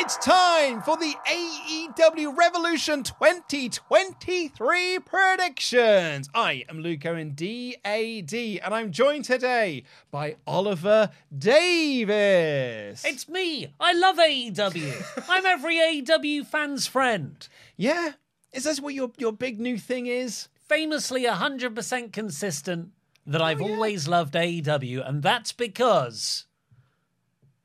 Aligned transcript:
It's 0.00 0.16
time 0.18 0.80
for 0.82 0.96
the 0.96 1.12
AEW 1.28 2.36
Revolution 2.36 3.02
2023 3.02 4.98
predictions. 5.00 6.28
I 6.32 6.64
am 6.68 6.78
Luke 6.80 7.04
Owen, 7.04 7.34
DAD, 7.34 8.32
and 8.32 8.72
I'm 8.74 8.92
joined 8.92 9.24
today 9.24 9.82
by 10.12 10.36
Oliver 10.46 11.10
Davis. 11.36 13.04
It's 13.04 13.28
me. 13.28 13.74
I 13.80 13.92
love 13.92 14.16
AEW. 14.18 15.24
I'm 15.28 15.44
every 15.44 15.76
AEW 15.76 16.46
fan's 16.46 16.86
friend. 16.86 17.46
yeah, 17.76 18.12
is 18.52 18.64
this 18.64 18.80
what 18.80 18.94
your, 18.94 19.10
your 19.18 19.32
big 19.32 19.58
new 19.60 19.76
thing 19.78 20.06
is? 20.06 20.48
Famously 20.68 21.24
100% 21.24 22.12
consistent 22.12 22.90
that 23.26 23.42
I've 23.42 23.60
Oh, 23.60 23.66
yeah. 23.66 23.74
always 23.74 24.06
loved 24.06 24.34
AEW, 24.34 25.06
and 25.06 25.22
that's 25.24 25.52
because 25.52 26.46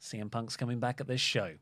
CM 0.02 0.32
Punk's 0.32 0.58
coming 0.58 0.80
back 0.80 1.00
at 1.00 1.08
this 1.08 1.22
show. 1.22 1.54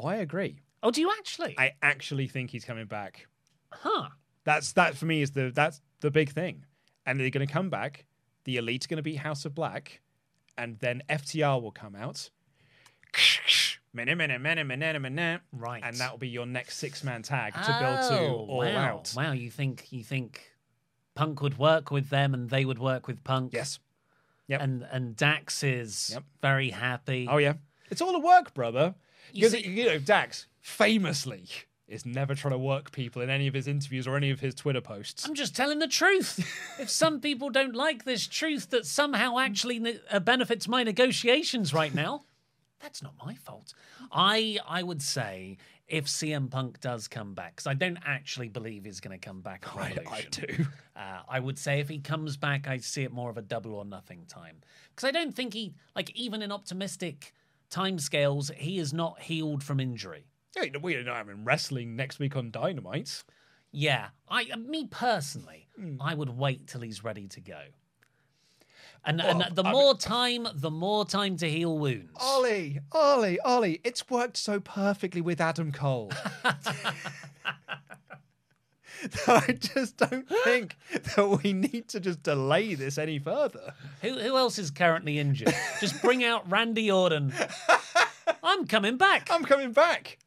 Oh, 0.00 0.06
I 0.06 0.16
agree. 0.16 0.60
Oh, 0.82 0.90
do 0.92 1.00
you 1.00 1.10
actually? 1.18 1.56
I 1.58 1.72
actually 1.82 2.28
think 2.28 2.50
he's 2.50 2.64
coming 2.64 2.86
back. 2.86 3.26
Huh. 3.72 4.08
That's 4.44 4.72
that 4.74 4.94
for 4.96 5.06
me 5.06 5.22
is 5.22 5.32
the 5.32 5.50
that's 5.52 5.80
the 6.00 6.10
big 6.10 6.30
thing. 6.30 6.64
And 7.04 7.18
they're 7.18 7.30
going 7.30 7.46
to 7.46 7.52
come 7.52 7.68
back. 7.70 8.04
The 8.44 8.56
Elite's 8.58 8.86
going 8.86 8.98
to 8.98 9.02
beat 9.02 9.16
House 9.16 9.44
of 9.44 9.54
Black, 9.54 10.00
and 10.56 10.78
then 10.78 11.02
FTR 11.10 11.60
will 11.60 11.72
come 11.72 11.94
out. 11.96 12.30
Mene, 13.92 14.16
mene, 14.16 14.40
mene, 14.40 14.66
mene, 14.66 15.00
mene. 15.02 15.40
Right. 15.52 15.82
and 15.84 15.96
that 15.96 16.10
will 16.12 16.18
be 16.18 16.28
your 16.28 16.46
next 16.46 16.76
six 16.76 17.02
man 17.02 17.22
tag 17.22 17.54
to 17.54 17.76
build 17.80 18.10
to 18.10 18.18
Oh, 18.28 18.46
all 18.48 18.58
wow. 18.58 18.76
out. 18.98 19.12
Wow, 19.16 19.32
you 19.32 19.50
think 19.50 19.86
you 19.90 20.04
think 20.04 20.52
Punk 21.14 21.40
would 21.42 21.58
work 21.58 21.90
with 21.90 22.10
them 22.10 22.34
and 22.34 22.48
they 22.50 22.64
would 22.64 22.78
work 22.78 23.06
with 23.08 23.24
Punk? 23.24 23.52
Yes. 23.54 23.80
Yep. 24.46 24.60
And 24.60 24.86
and 24.92 25.16
Dax 25.16 25.62
is 25.62 26.10
Yep. 26.14 26.22
very 26.42 26.70
happy. 26.70 27.26
Oh 27.28 27.38
yeah. 27.38 27.54
It's 27.90 28.00
all 28.02 28.14
a 28.14 28.20
work, 28.20 28.54
brother. 28.54 28.94
You 29.32 29.48
Because 29.48 29.52
see- 29.64 29.68
you 29.70 29.86
know 29.86 29.98
Dax 29.98 30.46
famously 30.60 31.46
is 31.86 32.04
never 32.04 32.34
trying 32.34 32.52
to 32.52 32.58
work 32.58 32.92
people 32.92 33.22
in 33.22 33.30
any 33.30 33.46
of 33.46 33.54
his 33.54 33.66
interviews 33.66 34.06
or 34.06 34.16
any 34.16 34.30
of 34.30 34.40
his 34.40 34.54
Twitter 34.54 34.80
posts. 34.80 35.26
I'm 35.26 35.34
just 35.34 35.56
telling 35.56 35.78
the 35.78 35.88
truth. 35.88 36.38
if 36.78 36.90
some 36.90 37.20
people 37.20 37.48
don't 37.48 37.74
like 37.74 38.04
this 38.04 38.26
truth 38.26 38.70
that 38.70 38.84
somehow 38.86 39.38
actually 39.38 39.78
ne- 39.78 40.00
uh, 40.10 40.20
benefits 40.20 40.68
my 40.68 40.82
negotiations 40.82 41.72
right 41.72 41.94
now, 41.94 42.22
that's 42.80 43.02
not 43.02 43.14
my 43.24 43.34
fault. 43.34 43.72
I 44.12 44.58
I 44.68 44.82
would 44.82 45.00
say 45.02 45.56
if 45.88 46.04
CM 46.06 46.50
Punk 46.50 46.80
does 46.80 47.08
come 47.08 47.32
back, 47.32 47.56
because 47.56 47.66
I 47.66 47.72
don't 47.72 47.98
actually 48.04 48.48
believe 48.48 48.84
he's 48.84 49.00
going 49.00 49.18
to 49.18 49.26
come 49.26 49.40
back. 49.40 49.64
at 49.66 49.76
I, 49.76 49.80
I 49.80 49.88
Revolution. 49.94 50.30
do. 50.58 50.66
Uh, 50.94 51.20
I 51.26 51.40
would 51.40 51.58
say 51.58 51.80
if 51.80 51.88
he 51.88 51.98
comes 51.98 52.36
back, 52.36 52.68
I 52.68 52.76
see 52.76 53.04
it 53.04 53.10
more 53.12 53.30
of 53.30 53.38
a 53.38 53.42
double 53.42 53.74
or 53.74 53.86
nothing 53.86 54.26
time. 54.28 54.56
Because 54.94 55.08
I 55.08 55.12
don't 55.12 55.34
think 55.34 55.54
he, 55.54 55.72
like, 55.96 56.10
even 56.14 56.42
in 56.42 56.52
optimistic 56.52 57.32
timescales, 57.70 58.52
he 58.54 58.78
is 58.78 58.92
not 58.92 59.20
healed 59.20 59.62
from 59.62 59.80
injury. 59.80 60.26
Yeah, 60.56 60.64
you 60.64 60.70
know, 60.70 60.78
we 60.80 61.02
know 61.02 61.12
I'm 61.12 61.28
in 61.28 61.44
wrestling 61.44 61.96
next 61.96 62.18
week 62.18 62.36
on 62.36 62.50
Dynamite. 62.50 63.22
Yeah, 63.70 64.08
I, 64.28 64.46
uh, 64.52 64.56
me 64.56 64.86
personally, 64.86 65.68
Hmm. 65.76 65.96
I 66.00 66.14
would 66.14 66.30
wait 66.30 66.66
till 66.66 66.80
he's 66.80 67.04
ready 67.04 67.28
to 67.28 67.40
go. 67.40 67.60
And, 69.04 69.20
and 69.20 69.44
the 69.54 69.62
I 69.62 69.70
more 69.72 69.94
time, 69.96 70.48
the 70.54 70.70
more 70.70 71.04
time 71.04 71.36
to 71.36 71.48
heal 71.48 71.78
wounds. 71.78 72.10
Ollie, 72.16 72.80
Ollie, 72.90 73.38
Ollie, 73.40 73.80
it's 73.84 74.08
worked 74.10 74.36
so 74.36 74.58
perfectly 74.58 75.20
with 75.20 75.40
Adam 75.40 75.70
Cole. 75.70 76.10
I 79.26 79.52
just 79.52 79.96
don't 79.96 80.28
think 80.44 80.76
that 80.92 81.40
we 81.42 81.52
need 81.52 81.88
to 81.88 82.00
just 82.00 82.22
delay 82.22 82.74
this 82.74 82.98
any 82.98 83.18
further. 83.18 83.74
Who, 84.02 84.18
who 84.18 84.36
else 84.36 84.58
is 84.58 84.70
currently 84.70 85.18
injured? 85.18 85.54
Just 85.80 86.00
bring 86.02 86.24
out 86.24 86.48
Randy 86.50 86.90
Orton. 86.90 87.32
I'm 88.42 88.66
coming 88.66 88.96
back. 88.96 89.28
I'm 89.30 89.44
coming 89.44 89.72
back. 89.72 90.18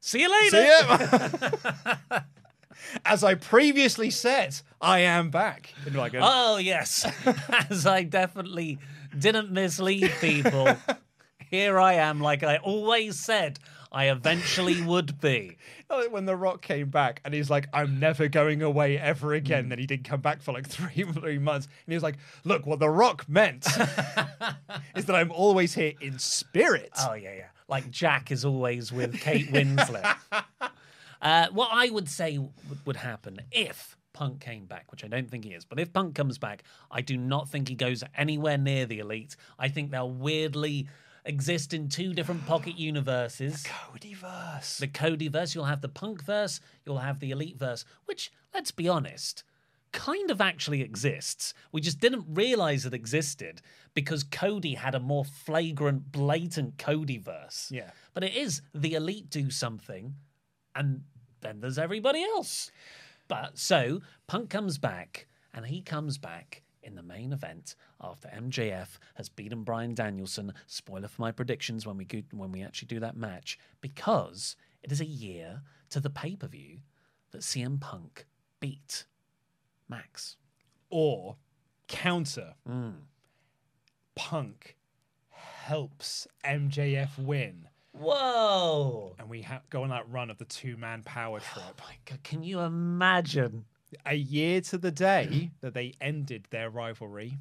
See 0.00 0.20
you 0.20 0.30
later. 0.30 0.56
See 0.56 0.66
ya. 0.66 2.20
As 3.04 3.24
I 3.24 3.34
previously 3.34 4.10
said, 4.10 4.60
I 4.80 5.00
am 5.00 5.30
back. 5.30 5.74
Like 5.92 6.14
a, 6.14 6.20
Oh 6.22 6.58
yes, 6.58 7.10
as 7.70 7.86
I 7.86 8.02
definitely 8.02 8.78
didn't 9.18 9.50
mislead 9.50 10.12
people. 10.20 10.76
Here 11.50 11.78
I 11.80 11.94
am, 11.94 12.20
like 12.20 12.42
I 12.42 12.58
always 12.58 13.18
said, 13.18 13.58
I 13.96 14.10
eventually 14.10 14.82
would 14.84 15.22
be. 15.22 15.56
When 16.10 16.26
The 16.26 16.36
Rock 16.36 16.60
came 16.60 16.90
back 16.90 17.22
and 17.24 17.32
he's 17.32 17.48
like, 17.48 17.66
I'm 17.72 17.98
never 17.98 18.28
going 18.28 18.60
away 18.60 18.98
ever 18.98 19.32
again. 19.32 19.70
Then 19.70 19.78
he 19.78 19.86
didn't 19.86 20.04
come 20.04 20.20
back 20.20 20.42
for 20.42 20.52
like 20.52 20.66
three, 20.68 21.02
three 21.04 21.38
months. 21.38 21.66
And 21.66 21.92
he 21.92 21.94
was 21.94 22.02
like, 22.02 22.18
Look, 22.44 22.66
what 22.66 22.78
The 22.78 22.90
Rock 22.90 23.26
meant 23.26 23.66
is 24.96 25.06
that 25.06 25.14
I'm 25.14 25.32
always 25.32 25.72
here 25.72 25.94
in 26.02 26.18
spirit. 26.18 26.92
Oh 26.98 27.14
yeah, 27.14 27.34
yeah. 27.36 27.48
Like 27.68 27.90
Jack 27.90 28.30
is 28.30 28.44
always 28.44 28.92
with 28.92 29.18
Kate 29.18 29.50
Winslet. 29.50 30.16
uh, 31.22 31.46
what 31.52 31.70
I 31.72 31.88
would 31.88 32.10
say 32.10 32.36
would, 32.36 32.84
would 32.84 32.96
happen 32.96 33.40
if 33.50 33.96
Punk 34.12 34.40
came 34.40 34.66
back, 34.66 34.92
which 34.92 35.04
I 35.04 35.08
don't 35.08 35.30
think 35.30 35.44
he 35.44 35.52
is, 35.54 35.64
but 35.64 35.80
if 35.80 35.92
Punk 35.92 36.14
comes 36.14 36.36
back, 36.36 36.64
I 36.90 37.00
do 37.00 37.16
not 37.16 37.48
think 37.48 37.68
he 37.68 37.74
goes 37.74 38.04
anywhere 38.16 38.58
near 38.58 38.84
the 38.84 38.98
elite. 38.98 39.36
I 39.58 39.68
think 39.68 39.90
they'll 39.90 40.10
weirdly 40.10 40.86
exist 41.26 41.74
in 41.74 41.88
two 41.88 42.14
different 42.14 42.46
pocket 42.46 42.78
universes. 42.78 43.62
The 43.62 43.68
Codyverse. 43.68 44.78
the 44.78 44.88
Codyverse. 44.88 45.54
you'll 45.54 45.64
have 45.64 45.82
the 45.82 45.88
Punk 45.88 46.24
verse, 46.24 46.60
you'll 46.84 46.98
have 46.98 47.20
the 47.20 47.30
Elite 47.30 47.58
verse, 47.58 47.84
which, 48.06 48.30
let's 48.54 48.70
be 48.70 48.88
honest, 48.88 49.44
kind 49.92 50.30
of 50.30 50.40
actually 50.40 50.82
exists. 50.82 51.54
We 51.72 51.80
just 51.80 52.00
didn't 52.00 52.26
realize 52.28 52.86
it 52.86 52.94
existed 52.94 53.62
because 53.94 54.22
Cody 54.22 54.74
had 54.74 54.94
a 54.94 55.00
more 55.00 55.24
flagrant, 55.24 56.12
blatant 56.12 56.78
Cody 56.78 57.18
verse. 57.18 57.70
Yeah. 57.72 57.90
But 58.14 58.24
it 58.24 58.34
is 58.34 58.62
the 58.74 58.94
Elite 58.94 59.30
do 59.30 59.50
something, 59.50 60.14
and 60.74 61.02
then 61.40 61.60
there's 61.60 61.78
everybody 61.78 62.22
else. 62.22 62.70
But 63.28 63.58
so 63.58 64.00
Punk 64.26 64.50
comes 64.50 64.78
back, 64.78 65.26
and 65.52 65.66
he 65.66 65.80
comes 65.80 66.18
back 66.18 66.62
in 66.86 66.94
the 66.94 67.02
main 67.02 67.32
event 67.32 67.74
after 68.00 68.28
MJF 68.28 68.98
has 69.14 69.28
beaten 69.28 69.64
Bryan 69.64 69.94
Danielson. 69.94 70.54
Spoiler 70.66 71.08
for 71.08 71.20
my 71.20 71.32
predictions 71.32 71.84
when 71.84 71.96
we 71.96 72.04
go, 72.04 72.22
when 72.32 72.52
we 72.52 72.62
actually 72.62 72.86
do 72.86 73.00
that 73.00 73.16
match, 73.16 73.58
because 73.80 74.56
it 74.82 74.92
is 74.92 75.00
a 75.00 75.06
year 75.06 75.62
to 75.90 76.00
the 76.00 76.10
pay 76.10 76.36
per 76.36 76.46
view 76.46 76.78
that 77.32 77.42
CM 77.42 77.80
Punk 77.80 78.26
beat 78.60 79.04
Max. 79.88 80.36
Or 80.88 81.36
counter. 81.88 82.54
Hmm. 82.66 82.90
Punk 84.14 84.76
helps 85.28 86.26
MJF 86.44 87.18
win. 87.18 87.68
Whoa! 87.92 89.14
And 89.18 89.28
we 89.28 89.42
ha- 89.42 89.62
go 89.70 89.82
on 89.82 89.88
that 89.88 90.08
run 90.10 90.30
of 90.30 90.38
the 90.38 90.44
two 90.44 90.76
man 90.76 91.02
power 91.02 91.40
trip. 91.40 91.80
My 91.80 91.96
God, 92.04 92.22
can 92.22 92.42
you 92.42 92.60
imagine? 92.60 93.64
A 94.04 94.14
year 94.14 94.60
to 94.62 94.78
the 94.78 94.90
day 94.90 95.50
that 95.60 95.74
they 95.74 95.94
ended 96.00 96.46
their 96.50 96.70
rivalry, 96.70 97.38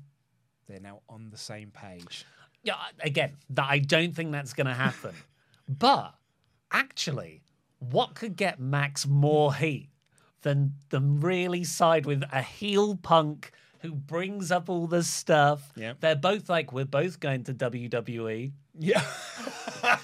they're 0.68 0.80
now 0.80 1.02
on 1.10 1.30
the 1.30 1.38
same 1.38 1.72
page. 1.72 2.26
Yeah, 2.64 2.76
again, 3.02 3.38
that 3.52 3.68
I 3.70 3.80
don't 3.80 4.16
think 4.16 4.32
that's 4.32 4.54
going 4.54 4.68
to 4.68 4.74
happen. 4.74 5.14
but 5.70 6.16
actually, 6.72 7.44
what 7.80 8.16
could 8.16 8.36
get 8.36 8.60
Max 8.60 9.06
more 9.06 9.54
heat 9.54 9.90
than 10.42 10.74
them 10.90 11.22
really 11.22 11.64
side 11.64 12.06
with 12.06 12.24
a 12.32 12.42
heel 12.42 12.96
punk 12.96 13.52
who 13.80 13.94
brings 13.94 14.52
up 14.52 14.70
all 14.70 14.88
this 14.88 15.08
stuff? 15.08 15.72
Yep. 15.76 16.00
They're 16.00 16.16
both 16.16 16.50
like, 16.50 16.74
we're 16.74 16.86
both 16.86 17.20
going 17.20 17.44
to 17.44 17.54
WWE. 17.54 18.52
Yeah. 18.80 19.04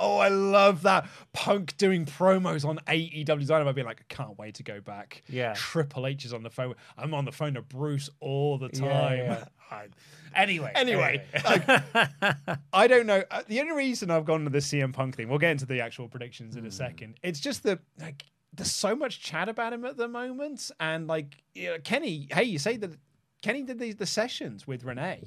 oh, 0.00 0.18
I 0.18 0.28
love 0.28 0.82
that. 0.82 1.06
Punk 1.32 1.76
doing 1.76 2.04
promos 2.06 2.64
on 2.64 2.78
AEW 2.86 3.46
Dynamite, 3.46 3.74
being 3.74 3.86
like, 3.86 4.00
I 4.10 4.14
can't 4.14 4.38
wait 4.38 4.54
to 4.56 4.62
go 4.62 4.80
back. 4.80 5.22
Yeah. 5.28 5.54
Triple 5.56 6.06
H 6.06 6.24
is 6.24 6.32
on 6.32 6.42
the 6.42 6.50
phone. 6.50 6.74
I'm 6.96 7.14
on 7.14 7.24
the 7.24 7.32
phone 7.32 7.54
to 7.54 7.62
Bruce 7.62 8.08
all 8.20 8.58
the 8.58 8.68
time. 8.68 9.18
Yeah, 9.18 9.44
yeah. 9.70 9.84
Anyway, 10.34 10.72
Anyway, 10.74 11.24
like, 11.44 11.66
I 12.72 12.86
don't 12.86 13.06
know. 13.06 13.22
Uh, 13.30 13.42
The 13.48 13.60
only 13.60 13.72
reason 13.74 14.10
I've 14.10 14.24
gone 14.24 14.44
to 14.44 14.50
the 14.50 14.58
CM 14.58 14.92
Punk 14.92 15.16
thing, 15.16 15.28
we'll 15.28 15.38
get 15.38 15.50
into 15.52 15.66
the 15.66 15.80
actual 15.80 16.08
predictions 16.08 16.56
in 16.56 16.64
a 16.66 16.70
second. 16.70 17.18
It's 17.22 17.40
just 17.40 17.62
that 17.64 17.80
like 18.00 18.24
there's 18.54 18.70
so 18.70 18.94
much 18.96 19.20
chat 19.20 19.48
about 19.48 19.72
him 19.72 19.84
at 19.84 19.96
the 19.96 20.08
moment, 20.08 20.70
and 20.80 21.06
like 21.06 21.42
you 21.54 21.70
know, 21.70 21.78
Kenny, 21.84 22.28
hey, 22.32 22.44
you 22.44 22.58
say 22.58 22.76
that 22.78 22.92
Kenny 23.42 23.62
did 23.62 23.78
these 23.78 23.96
the 23.96 24.06
sessions 24.06 24.66
with 24.66 24.84
Renee, 24.84 25.24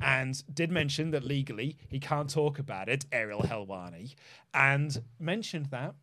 and 0.00 0.42
did 0.54 0.70
mention 0.70 1.10
that 1.10 1.24
legally 1.24 1.76
he 1.88 2.00
can't 2.00 2.30
talk 2.30 2.58
about 2.58 2.88
it, 2.88 3.04
Ariel 3.12 3.42
Helwani, 3.42 4.14
and 4.54 5.02
mentioned 5.18 5.66
that 5.66 5.94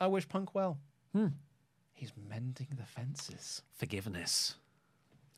I 0.00 0.08
wish 0.08 0.28
Punk 0.28 0.54
well. 0.54 0.78
Hmm. 1.12 1.28
He's 1.92 2.12
mending 2.28 2.68
the 2.76 2.84
fences 2.84 3.62
forgiveness. 3.72 4.56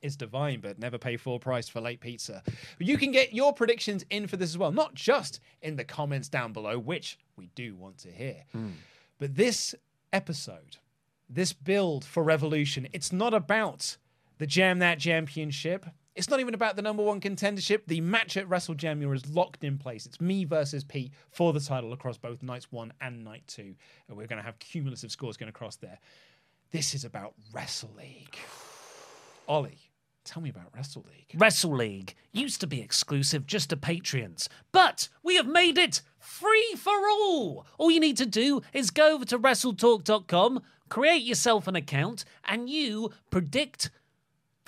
is 0.00 0.16
divine, 0.16 0.60
but 0.60 0.78
never 0.78 0.98
pay 0.98 1.16
full 1.16 1.38
price 1.38 1.68
for 1.68 1.80
late 1.80 2.00
pizza. 2.00 2.42
You 2.78 2.96
can 2.96 3.12
get 3.12 3.32
your 3.32 3.52
predictions 3.52 4.04
in 4.10 4.26
for 4.26 4.36
this 4.36 4.50
as 4.50 4.58
well, 4.58 4.72
not 4.72 4.94
just 4.94 5.40
in 5.60 5.76
the 5.76 5.84
comments 5.84 6.28
down 6.28 6.52
below, 6.52 6.78
which 6.78 7.18
we 7.36 7.50
do 7.54 7.74
want 7.76 7.98
to 7.98 8.10
hear, 8.10 8.44
hmm. 8.52 8.70
but 9.18 9.36
this 9.36 9.74
episode, 10.12 10.78
this 11.28 11.52
build 11.52 12.04
for 12.04 12.22
Revolution, 12.22 12.88
it's 12.92 13.12
not 13.12 13.34
about 13.34 13.96
the 14.38 14.46
Jam 14.46 14.78
That 14.78 14.98
Championship. 14.98 15.86
It's 16.14 16.30
not 16.30 16.40
even 16.40 16.54
about 16.54 16.74
the 16.74 16.82
number 16.82 17.02
one 17.02 17.20
contendership. 17.20 17.82
The 17.86 18.00
match 18.00 18.36
at 18.36 18.48
Wrestle 18.48 18.74
Jam 18.74 19.00
is 19.12 19.28
locked 19.28 19.62
in 19.62 19.78
place. 19.78 20.04
It's 20.04 20.20
me 20.20 20.44
versus 20.44 20.82
Pete 20.82 21.12
for 21.30 21.52
the 21.52 21.60
title 21.60 21.92
across 21.92 22.18
both 22.18 22.42
nights 22.42 22.72
one 22.72 22.92
and 23.00 23.22
night 23.22 23.44
two. 23.46 23.74
And 24.08 24.16
we're 24.16 24.26
going 24.26 24.40
to 24.40 24.44
have 24.44 24.58
cumulative 24.58 25.12
scores 25.12 25.36
going 25.36 25.48
across 25.48 25.76
there. 25.76 25.98
This 26.72 26.94
is 26.94 27.04
about 27.04 27.34
Wrestle 27.52 27.90
League. 27.96 28.36
Ollie, 29.48 29.78
tell 30.24 30.42
me 30.42 30.50
about 30.50 30.74
Wrestle 30.74 31.06
League. 31.08 31.40
Wrestle 31.40 31.76
League 31.76 32.14
used 32.32 32.60
to 32.60 32.66
be 32.66 32.80
exclusive 32.80 33.46
just 33.46 33.70
to 33.70 33.76
Patreons, 33.76 34.48
but 34.72 35.08
we 35.22 35.36
have 35.36 35.46
made 35.46 35.78
it 35.78 36.02
free 36.18 36.74
for 36.76 37.08
all. 37.08 37.64
All 37.78 37.90
you 37.90 38.00
need 38.00 38.16
to 38.18 38.26
do 38.26 38.60
is 38.72 38.90
go 38.90 39.14
over 39.14 39.24
to 39.26 39.38
WrestleTalk.com, 39.38 40.62
create 40.88 41.22
yourself 41.22 41.68
an 41.68 41.76
account, 41.76 42.24
and 42.44 42.68
you 42.68 43.10
predict 43.30 43.90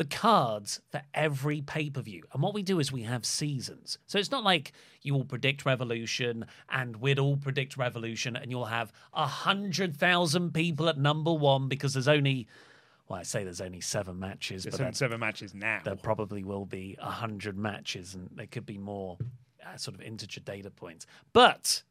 the 0.00 0.06
cards 0.06 0.80
for 0.90 1.02
every 1.12 1.60
pay 1.60 1.90
per 1.90 2.00
view. 2.00 2.22
And 2.32 2.42
what 2.42 2.54
we 2.54 2.62
do 2.62 2.80
is 2.80 2.90
we 2.90 3.02
have 3.02 3.26
seasons. 3.26 3.98
So 4.06 4.18
it's 4.18 4.30
not 4.30 4.42
like 4.42 4.72
you 5.02 5.12
will 5.12 5.26
predict 5.26 5.66
Revolution 5.66 6.46
and 6.70 6.96
we'd 6.96 7.18
all 7.18 7.36
predict 7.36 7.76
Revolution 7.76 8.34
and 8.34 8.50
you'll 8.50 8.64
have 8.64 8.94
a 9.12 9.26
hundred 9.26 9.94
thousand 9.94 10.54
people 10.54 10.88
at 10.88 10.96
number 10.96 11.34
one 11.34 11.68
because 11.68 11.92
there's 11.92 12.08
only, 12.08 12.46
well, 13.10 13.18
I 13.20 13.24
say 13.24 13.44
there's 13.44 13.60
only 13.60 13.82
seven 13.82 14.18
matches, 14.18 14.62
There's 14.64 14.72
but 14.72 14.78
seven, 14.78 14.94
seven 14.94 15.20
matches 15.20 15.52
now. 15.52 15.80
there 15.84 15.96
probably 15.96 16.44
will 16.44 16.64
be 16.64 16.96
a 16.98 17.10
hundred 17.10 17.58
matches, 17.58 18.14
and 18.14 18.30
there 18.34 18.46
could 18.46 18.64
be 18.64 18.78
more 18.78 19.18
uh, 19.62 19.76
sort 19.76 19.96
of 19.96 20.00
integer 20.00 20.40
data 20.40 20.70
points. 20.70 21.04
But 21.34 21.82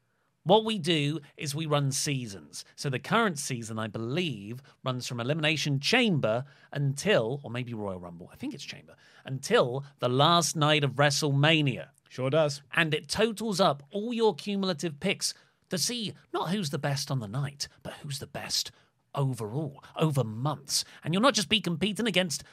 what 0.49 0.65
we 0.65 0.77
do 0.79 1.19
is 1.37 1.53
we 1.55 1.65
run 1.65 1.91
seasons. 1.91 2.65
So 2.75 2.89
the 2.89 2.99
current 2.99 3.39
season, 3.39 3.79
I 3.79 3.87
believe, 3.87 4.61
runs 4.83 5.07
from 5.07 5.19
Elimination 5.19 5.79
Chamber 5.79 6.43
until, 6.73 7.39
or 7.43 7.51
maybe 7.51 7.73
Royal 7.73 7.99
Rumble. 7.99 8.29
I 8.33 8.35
think 8.35 8.53
it's 8.53 8.63
Chamber 8.63 8.95
until 9.25 9.85
the 9.99 10.09
last 10.09 10.55
night 10.55 10.83
of 10.83 10.93
WrestleMania 10.93 11.87
Sure 12.09 12.29
does. 12.29 12.61
and 12.75 12.93
it 12.93 13.07
totals 13.07 13.59
up 13.61 13.83
all 13.91 14.13
your 14.13 14.33
cumulative 14.33 14.99
picks 14.99 15.33
to 15.69 15.77
see 15.77 16.13
not 16.33 16.49
who's 16.49 16.71
the 16.71 16.79
best 16.79 17.11
on 17.11 17.19
the 17.19 17.27
night, 17.27 17.67
but 17.83 17.93
who's 18.01 18.19
the 18.19 18.27
best 18.27 18.71
overall 19.13 19.83
over 19.95 20.23
months. 20.23 20.83
And 21.03 21.13
you'll 21.13 21.21
not 21.21 21.35
just 21.35 21.49
be 21.49 21.61
competing 21.61 22.07
against. 22.07 22.43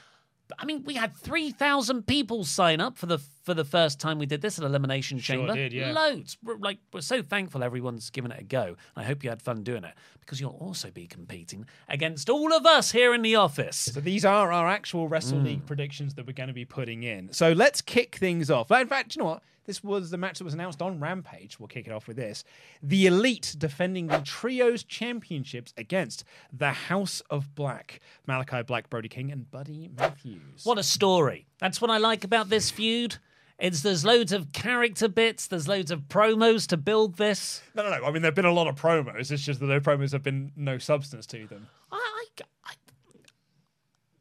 I 0.59 0.65
mean, 0.65 0.85
we 0.85 0.95
had 0.95 1.17
three 1.17 1.51
thousand 1.51 2.07
people 2.07 2.45
sign 2.45 2.81
up 2.81 2.97
for 2.99 3.07
the 3.07 3.19
for 3.47 3.55
the 3.55 3.65
first 3.65 4.01
time 4.01 4.19
we 4.19 4.27
did 4.27 4.43
this 4.43 4.59
at 4.59 4.65
Elimination 4.65 5.21
Sure 5.21 5.37
Chamber. 5.37 5.55
did, 5.55 5.73
yeah. 5.73 5.93
Loads. 5.93 6.37
We're, 6.43 6.57
like 6.57 6.79
we're 6.93 7.01
so 7.01 7.23
thankful 7.23 7.63
everyone's 7.63 8.11
given 8.11 8.33
it 8.33 8.41
a 8.41 8.45
go. 8.45 8.77
I 8.97 9.05
hope 9.05 9.23
you 9.23 9.31
had 9.31 9.41
fun 9.41 9.63
doing 9.63 9.85
it 9.85 9.95
because 10.21 10.41
you'll 10.41 10.59
also 10.61 10.91
be 10.91 11.07
competing 11.07 11.65
against 11.89 12.29
all 12.29 12.53
of 12.53 12.67
us 12.67 12.91
here 12.91 13.15
in 13.15 13.23
the 13.23 13.37
office. 13.37 13.77
So 13.77 14.01
these 14.01 14.25
are 14.25 14.51
our 14.51 14.69
actual 14.69 15.07
Wrestle 15.07 15.39
League 15.39 15.63
mm. 15.63 15.67
predictions 15.67 16.15
that 16.15 16.27
we're 16.27 16.33
going 16.33 16.49
to 16.49 16.55
be 16.55 16.65
putting 16.65 17.05
in. 17.05 17.33
So 17.33 17.53
let's 17.53 17.81
kick 17.81 18.17
things 18.17 18.51
off. 18.51 18.73
In 18.73 18.89
fact, 18.89 19.15
you 19.15 19.21
know 19.23 19.29
what? 19.29 19.43
This 19.65 19.83
was 19.83 20.11
the 20.11 20.17
match 20.17 20.39
that 20.39 20.45
was 20.45 20.55
announced 20.55 20.83
on 20.83 20.99
Rampage. 20.99 21.59
We'll 21.61 21.69
kick 21.69 21.87
it 21.87 21.93
off 21.93 22.09
with 22.09 22.17
this. 22.17 22.43
The 22.83 23.07
Elite 23.07 23.55
defending 23.59 24.09
the 24.09 24.19
Trios 24.19 24.83
Championships 24.83 25.73
against 25.77 26.25
the 26.53 26.71
House 26.71 27.21
of 27.31 27.55
Black. 27.55 28.01
Malachi 28.27 28.63
Black, 28.63 28.91
Brody 28.91 29.09
King, 29.09 29.31
and 29.31 29.49
Buddy 29.51 29.91
Matthews. 29.97 30.65
What 30.65 30.79
a 30.79 30.85
story. 30.85 31.47
That's 31.59 31.81
what 31.81 31.91
I 31.91 31.99
like 31.99 32.25
about 32.25 32.49
this 32.49 32.71
feud. 32.71 33.19
It's 33.59 33.81
there's 33.81 34.05
loads 34.05 34.33
of 34.33 34.53
character 34.53 35.09
bits, 35.09 35.47
there's 35.47 35.67
loads 35.67 35.91
of 35.91 36.03
promos 36.09 36.67
to 36.69 36.77
build 36.77 37.17
this. 37.17 37.63
No, 37.75 37.83
no, 37.83 37.91
no. 37.91 38.05
I 38.05 38.11
mean, 38.11 38.21
there 38.23 38.29
have 38.29 38.35
been 38.35 38.45
a 38.45 38.53
lot 38.53 38.67
of 38.67 38.75
promos. 38.75 39.31
It's 39.31 39.45
just 39.45 39.61
that 39.61 39.67
those 39.67 39.83
promos 39.83 40.13
have 40.13 40.23
been 40.23 40.53
no 40.57 40.77
substance 40.79 41.27
to 41.27 41.47
them. 41.47 41.67
I, 41.91 42.27
I, 42.39 42.45
I 42.67 42.73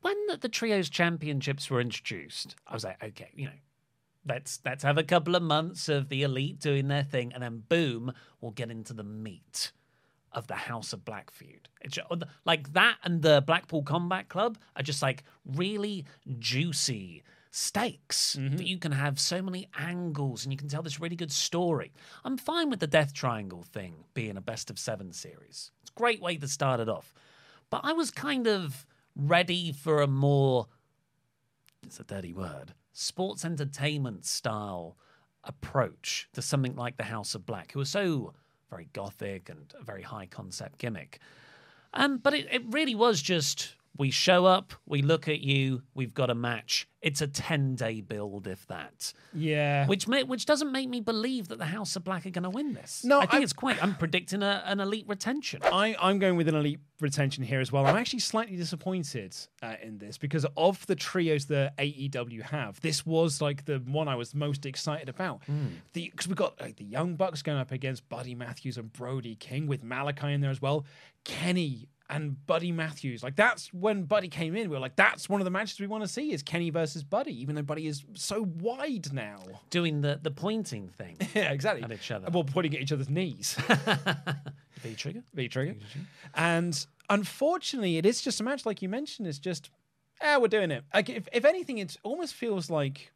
when 0.02 0.16
the, 0.28 0.38
the 0.38 0.50
trios 0.50 0.90
championships 0.90 1.70
were 1.70 1.82
introduced, 1.82 2.56
I 2.66 2.74
was 2.74 2.86
like, 2.86 3.04
okay, 3.04 3.32
you 3.36 3.46
know, 3.46 3.52
let's 4.26 4.60
let's 4.64 4.84
have 4.84 4.98
a 4.98 5.04
couple 5.04 5.36
of 5.36 5.44
months 5.44 5.90
of 5.90 6.08
the 6.08 6.24
elite 6.24 6.60
doing 6.60 6.88
their 6.88 7.04
thing, 7.04 7.34
and 7.34 7.44
then 7.44 7.64
boom, 7.68 8.14
we'll 8.40 8.52
get 8.52 8.72
into 8.72 8.94
the 8.94 9.04
meat 9.04 9.74
of 10.32 10.48
the 10.48 10.56
House 10.56 10.94
of 10.94 11.04
Black 11.04 11.32
feud. 11.32 11.68
It's 11.82 11.98
like 12.46 12.72
that, 12.74 12.98
and 13.04 13.22
the 13.22 13.44
Blackpool 13.46 13.84
Combat 13.84 14.30
Club 14.30 14.58
are 14.76 14.84
just 14.84 15.02
like 15.02 15.24
really 15.46 16.06
juicy 16.40 17.24
stakes 17.56 18.36
that 18.58 18.68
you 18.68 18.78
can 18.78 18.92
have 18.92 19.18
so 19.18 19.42
many 19.42 19.70
angles 19.78 20.44
and 20.44 20.52
you 20.52 20.58
can 20.58 20.68
tell 20.68 20.82
this 20.84 21.00
really 21.00 21.16
good 21.16 21.32
story. 21.32 21.94
I'm 22.26 22.38
fine 22.38 22.70
with 22.70 22.82
the 22.82 22.88
Death 22.88 23.14
Triangle 23.14 23.64
thing 23.64 24.04
being 24.14 24.36
a 24.36 24.42
best 24.42 24.70
of 24.70 24.78
seven 24.78 25.14
series. 25.14 25.72
It's 25.82 25.90
a 25.90 25.98
great 26.00 26.22
way 26.22 26.36
to 26.36 26.50
start 26.50 26.82
it 26.82 26.90
off. 26.90 27.14
But 27.70 27.82
I 27.86 27.94
was 27.94 28.12
kind 28.12 28.46
of 28.46 28.86
ready 29.16 29.72
for 29.72 30.02
a 30.02 30.08
more 30.08 30.68
it's 31.86 32.00
a 32.00 32.04
dirty 32.04 32.34
word, 32.34 32.74
sports 32.92 33.46
entertainment 33.46 34.26
style 34.26 34.98
approach 35.46 36.28
to 36.34 36.42
something 36.42 36.76
like 36.76 36.98
the 36.98 37.04
House 37.04 37.36
of 37.36 37.46
Black, 37.46 37.72
who 37.72 37.80
are 37.80 37.86
so 37.86 38.34
very 38.70 38.90
gothic 38.92 39.48
and 39.48 39.74
a 39.80 39.84
very 39.84 40.02
high 40.02 40.26
concept 40.26 40.80
gimmick. 40.80 41.20
Um, 41.94 42.18
but 42.18 42.34
it, 42.34 42.48
it 42.52 42.64
really 42.70 42.96
was 42.96 43.22
just 43.22 43.76
we 43.98 44.12
show 44.12 44.46
up, 44.46 44.74
we 44.86 45.02
look 45.02 45.28
at 45.28 45.40
you, 45.40 45.84
we've 45.94 46.14
got 46.14 46.30
a 46.30 46.36
match. 46.36 46.88
It's 47.02 47.22
a 47.22 47.28
10 47.28 47.76
day 47.76 48.02
build, 48.02 48.48
if 48.48 48.66
that. 48.68 49.14
Yeah. 49.32 49.86
Which 49.86 50.08
ma- 50.08 50.22
which 50.24 50.48
doesn't 50.48 50.72
make 50.72 50.90
me 50.90 51.02
believe 51.02 51.50
that 51.50 51.60
the 51.60 51.66
House 51.66 51.96
of 51.96 52.04
Black 52.04 52.26
are 52.26 52.32
going 52.32 52.44
to 52.44 52.50
win 52.50 52.74
this. 52.74 53.04
No, 53.06 53.20
I 53.20 53.28
think 53.28 53.42
I- 53.42 53.44
it's 53.44 53.54
quite. 53.54 53.82
I'm 53.84 53.94
predicting 53.96 54.42
a, 54.42 54.64
an 54.66 54.80
elite 54.80 55.06
retention. 55.08 55.62
I, 55.64 55.96
I'm 56.02 56.18
going 56.18 56.36
with 56.36 56.48
an 56.48 56.56
elite 56.56 56.80
retention 57.00 57.44
here 57.44 57.60
as 57.62 57.72
well. 57.72 57.86
I'm 57.86 57.96
actually 57.96 58.20
slightly 58.20 58.56
disappointed 58.56 59.36
uh, 59.62 59.76
in 59.84 60.00
this 60.00 60.18
because 60.18 60.48
of 60.58 60.84
the 60.88 60.96
trios 60.96 61.46
that 61.46 61.78
AEW 61.78 62.42
have. 62.42 62.82
This 62.82 63.06
was 63.06 63.40
like 63.40 63.66
the 63.66 63.78
one 63.86 64.08
I 64.08 64.16
was 64.16 64.34
most 64.34 64.66
excited 64.66 65.08
about. 65.08 65.42
The 65.94 66.10
because 66.10 66.28
we've 66.28 66.36
got 66.36 66.60
like 66.60 66.78
the 66.78 66.86
Young 66.86 67.16
Bucks 67.18 67.44
going 67.44 67.60
up 67.60 67.72
against 67.72 68.10
Buddy 68.10 68.34
Matthews 68.34 68.78
and 68.80 68.92
Brody 68.92 69.36
King 69.36 69.68
with 69.68 69.84
Malachi 69.84 70.34
in 70.34 70.42
there 70.42 70.50
as 70.52 70.62
well. 70.62 70.86
Kenny 71.24 71.88
and 72.10 72.46
Buddy 72.46 72.72
Matthews. 72.72 73.24
Like 73.24 73.36
that's 73.36 73.74
when 73.74 74.04
Buddy 74.04 74.28
came 74.28 74.56
in. 74.56 74.70
We 74.70 74.76
were 74.76 74.82
like, 74.82 74.96
that's 74.96 75.28
one 75.28 75.42
of 75.42 75.46
the 75.46 75.52
matches 75.52 75.80
we 75.80 75.88
want 75.88 76.04
to 76.04 76.08
see 76.08 76.32
is 76.32 76.44
Kenny 76.44 76.70
versus 76.70 77.04
Buddy, 77.04 77.40
even 77.42 77.56
though 77.56 77.64
Buddy 77.64 77.88
is 77.88 78.04
so 78.14 78.48
wide 78.60 79.12
now. 79.12 79.40
Doing 79.70 80.02
the, 80.02 80.20
the 80.22 80.32
pointing 80.32 80.90
thing. 80.90 81.18
yeah, 81.34 81.52
exactly. 81.52 81.84
At 81.84 81.92
each 81.92 82.12
other. 82.12 82.30
Well, 82.32 82.44
pointing 82.44 82.76
at 82.76 82.82
each 82.82 82.92
other's 82.92 83.10
knees. 83.10 83.58
V 84.78 84.94
trigger. 84.96 85.24
V 85.34 85.48
trigger. 85.48 85.76
And 86.36 86.86
unfortunately, 87.10 87.98
it 87.98 88.06
is 88.06 88.22
just 88.22 88.40
a 88.40 88.44
match 88.44 88.66
like 88.66 88.82
you 88.82 88.90
mentioned. 88.90 89.28
It's 89.28 89.40
just, 89.40 89.72
ah, 90.22 90.38
we're 90.40 90.48
doing 90.48 90.70
it. 90.72 90.84
Like, 90.94 91.10
if, 91.10 91.28
if 91.34 91.44
anything, 91.46 91.80
it 91.80 91.98
almost 92.04 92.36
feels 92.36 92.70
like 92.70 93.12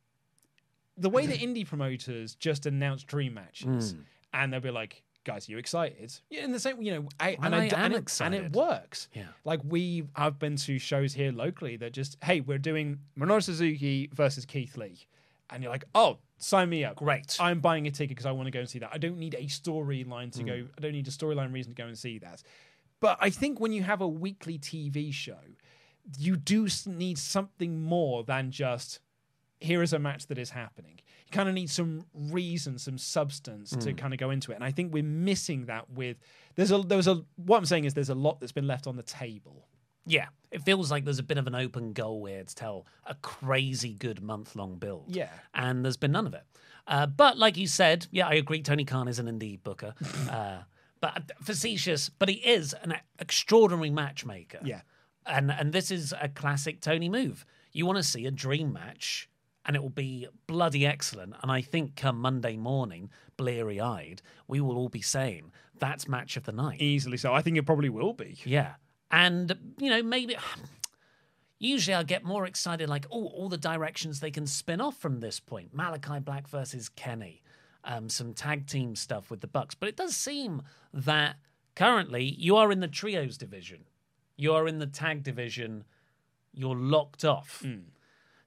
the 0.98 1.10
way 1.10 1.28
the 1.28 1.38
indie 1.46 1.68
promoters 1.68 2.34
just 2.36 2.66
announce 2.66 3.04
dream 3.04 3.36
matches, 3.36 3.94
and 4.34 4.52
they'll 4.52 4.60
be 4.60 4.72
like, 4.72 5.04
"Guys, 5.30 5.48
are 5.48 5.52
you 5.52 5.58
excited?" 5.58 6.14
Yeah, 6.30 6.44
in 6.44 6.52
the 6.52 6.60
same, 6.60 6.82
you 6.82 6.92
know, 6.94 7.10
I, 7.20 7.38
and, 7.42 7.56
I 7.56 7.68
d- 7.70 7.76
am 7.76 7.86
and, 7.86 7.94
it, 7.96 8.22
and 8.22 8.36
it 8.36 8.52
works. 8.54 9.08
Yeah. 9.14 9.24
Like 9.46 9.62
we, 9.64 10.04
I've 10.16 10.40
been 10.40 10.56
to 10.58 10.80
shows 10.80 11.14
here 11.14 11.32
locally 11.32 11.78
that 11.78 11.94
just, 11.94 12.18
hey, 12.24 12.42
we're 12.42 12.58
doing 12.58 13.00
Minoru 13.18 13.44
Suzuki 13.44 14.10
versus 14.14 14.46
Keith 14.46 14.76
Lee. 14.78 15.08
and 15.50 15.64
you're 15.64 15.72
like, 15.72 15.86
oh, 15.96 16.18
sign 16.38 16.70
me 16.70 16.84
up. 16.84 16.96
Great. 16.96 17.38
I'm 17.40 17.60
buying 17.60 17.88
a 17.88 17.92
ticket 17.92 18.10
because 18.10 18.26
I 18.26 18.32
want 18.32 18.48
to 18.48 18.52
go 18.52 18.60
and 18.60 18.70
see 18.70 18.80
that. 18.80 18.90
I 18.94 18.98
don't 18.98 19.18
need 19.18 19.36
a 19.36 19.46
storyline 19.46 20.32
to 20.34 20.44
go. 20.44 20.54
Mm. 20.54 20.70
I 20.78 20.82
don't 20.82 20.92
need 20.94 21.08
a 21.08 21.12
storyline 21.12 21.54
reason 21.54 21.74
to 21.74 21.82
go 21.82 21.88
and 21.88 21.98
see 21.98 22.20
that. 22.20 22.42
But 23.00 23.18
I 23.22 23.30
think 23.30 23.60
when 23.60 23.72
you 23.72 23.84
have 23.84 24.02
a 24.02 24.08
weekly 24.08 24.58
TV 24.60 25.14
show, 25.14 25.40
you 26.18 26.36
do 26.38 26.68
need 26.86 27.18
something 27.18 27.82
more 27.82 28.24
than 28.24 28.52
just 28.52 29.00
here 29.60 29.82
is 29.84 29.94
a 29.94 30.00
match 30.00 30.28
that 30.28 30.38
is 30.38 30.52
happening. 30.52 31.00
You 31.30 31.36
kind 31.36 31.48
of 31.50 31.54
need 31.56 31.70
some 31.70 32.06
reason, 32.14 32.78
some 32.80 32.98
substance 32.98 33.74
Mm. 33.74 33.82
to 33.84 33.94
kind 33.94 34.14
of 34.14 34.20
go 34.20 34.32
into 34.32 34.52
it. 34.52 34.56
And 34.56 34.64
I 34.64 34.72
think 34.72 34.92
we're 34.94 35.04
missing 35.04 35.66
that 35.66 35.90
with 35.90 36.18
there's 36.56 36.72
a 36.72 36.80
there's 36.80 37.08
a 37.08 37.24
what 37.36 37.58
I'm 37.58 37.66
saying 37.66 37.86
is 37.86 37.94
there's 37.94 38.10
a 38.10 38.16
lot 38.16 38.40
that's 38.40 38.52
been 38.52 38.68
left 38.68 38.88
on 38.88 38.96
the 38.96 39.04
table. 39.04 39.68
Yeah, 40.06 40.28
it 40.50 40.64
feels 40.64 40.90
like 40.90 41.04
there's 41.06 41.20
a 41.20 41.24
bit 41.24 41.38
of 41.38 41.46
an 41.46 41.54
open 41.54 41.94
goal 41.94 42.26
here 42.26 42.44
to 42.44 42.56
tell 42.56 42.88
a 43.06 43.14
crazy 43.16 43.94
good 43.94 44.24
month 44.24 44.56
long 44.56 44.78
build. 44.78 45.16
Yeah. 45.16 45.30
And 45.54 45.86
there's 45.86 45.98
been 45.98 46.12
none 46.14 46.26
of 46.26 46.34
it. 46.34 46.44
Uh, 46.88 47.06
but 47.06 47.38
like 47.38 47.58
you 47.58 47.68
said, 47.68 48.08
yeah, 48.10 48.28
I 48.28 48.34
agree. 48.34 48.64
Tony 48.64 48.86
Khan 48.86 49.08
is 49.08 49.20
an 49.20 49.28
indie 49.28 49.62
booker. 49.62 49.94
uh, 50.32 50.60
but 51.00 51.32
facetious, 51.44 52.10
but 52.10 52.28
he 52.28 52.36
is 52.36 52.74
an 52.82 52.96
extraordinary 53.20 53.92
matchmaker. 53.92 54.60
Yeah. 54.64 54.82
And, 55.28 55.52
and 55.52 55.72
this 55.74 55.92
is 55.92 56.12
a 56.20 56.28
classic 56.28 56.82
Tony 56.82 57.08
move. 57.08 57.46
You 57.72 57.86
want 57.86 57.98
to 57.98 58.04
see 58.04 58.26
a 58.26 58.32
dream 58.32 58.74
match, 58.74 59.30
and 59.70 59.76
it 59.76 59.84
will 59.84 59.90
be 59.90 60.28
bloody 60.48 60.84
excellent. 60.84 61.36
And 61.44 61.52
I 61.52 61.62
think 61.62 61.96
come 61.96 62.20
Monday 62.20 62.58
morning, 62.58 63.12
bleary 63.38 63.80
eyed, 63.80 64.24
we 64.48 64.60
will 64.60 64.76
all 64.76 64.90
be 64.90 65.00
saying 65.00 65.52
that's 65.78 66.08
match 66.08 66.36
of 66.38 66.46
the 66.46 66.52
night. 66.52 66.82
Easily 66.82 67.18
so. 67.18 67.36
I 67.36 67.44
think 67.44 67.56
it 67.56 67.68
probably 67.68 67.90
will 67.90 68.14
be. 68.14 68.40
Yeah. 68.46 68.74
And, 69.12 69.76
you 69.78 69.92
know, 69.92 70.02
maybe 70.02 70.36
usually 71.60 71.94
I 71.94 72.02
get 72.02 72.24
more 72.24 72.48
excited, 72.48 72.90
like, 72.90 73.06
oh, 73.12 73.28
all 73.28 73.48
the 73.48 73.60
directions 73.60 74.20
they 74.22 74.32
can 74.32 74.48
spin 74.48 74.82
off 74.82 74.98
from 74.98 75.20
this 75.20 75.40
point. 75.40 75.72
Malachi 75.72 76.18
Black 76.18 76.48
versus 76.48 76.90
Kenny, 76.90 77.44
um, 77.84 78.10
some 78.10 78.34
tag 78.34 78.66
team 78.66 78.96
stuff 78.96 79.30
with 79.30 79.42
the 79.42 79.48
Bucks. 79.48 79.76
But 79.76 79.90
it 79.90 79.96
does 79.96 80.16
seem 80.16 80.64
that 80.96 81.36
currently 81.76 82.24
you 82.24 82.56
are 82.56 82.72
in 82.72 82.80
the 82.80 82.88
trios 82.88 83.38
division, 83.38 83.86
you 84.36 84.52
are 84.52 84.68
in 84.68 84.80
the 84.80 84.88
tag 84.88 85.22
division, 85.22 85.84
you're 86.56 86.76
locked 86.76 87.24
off. 87.24 87.64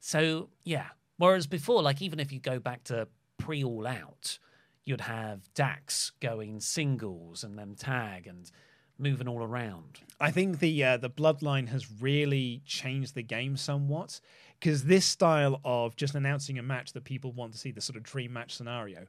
So, 0.01 0.49
yeah. 0.65 0.87
Whereas 1.23 1.47
before, 1.47 1.85
like, 1.85 2.03
even 2.03 2.19
if 2.19 2.33
you 2.33 2.41
go 2.41 2.59
back 2.59 2.83
to 2.85 3.07
pre 3.39 3.63
All 3.63 3.87
Out, 3.87 4.41
you'd 4.85 5.03
have 5.03 5.55
Dax 5.55 6.11
going 6.19 6.59
singles 6.59 7.45
and 7.45 7.57
then 7.57 7.77
tag 7.77 8.27
and 8.27 8.51
moving 8.99 9.29
all 9.29 9.41
around. 9.41 10.01
I 10.19 10.33
think 10.33 10.59
the 10.59 10.83
uh, 10.83 10.97
the 10.97 11.09
bloodline 11.09 11.69
has 11.69 11.87
really 12.03 12.61
changed 12.67 13.15
the 13.15 13.23
game 13.23 13.57
somewhat 13.57 14.19
because 14.59 14.83
this 14.83 15.07
style 15.07 15.61
of 15.65 15.95
just 15.95 16.17
announcing 16.17 16.59
a 16.59 16.63
match 16.63 16.93
that 16.95 17.05
people 17.05 17.31
want 17.31 17.53
to 17.53 17.59
see, 17.59 17.71
the 17.71 17.81
sort 17.81 17.97
of 17.97 18.03
dream 18.03 18.33
match 18.33 18.57
scenario, 18.57 19.07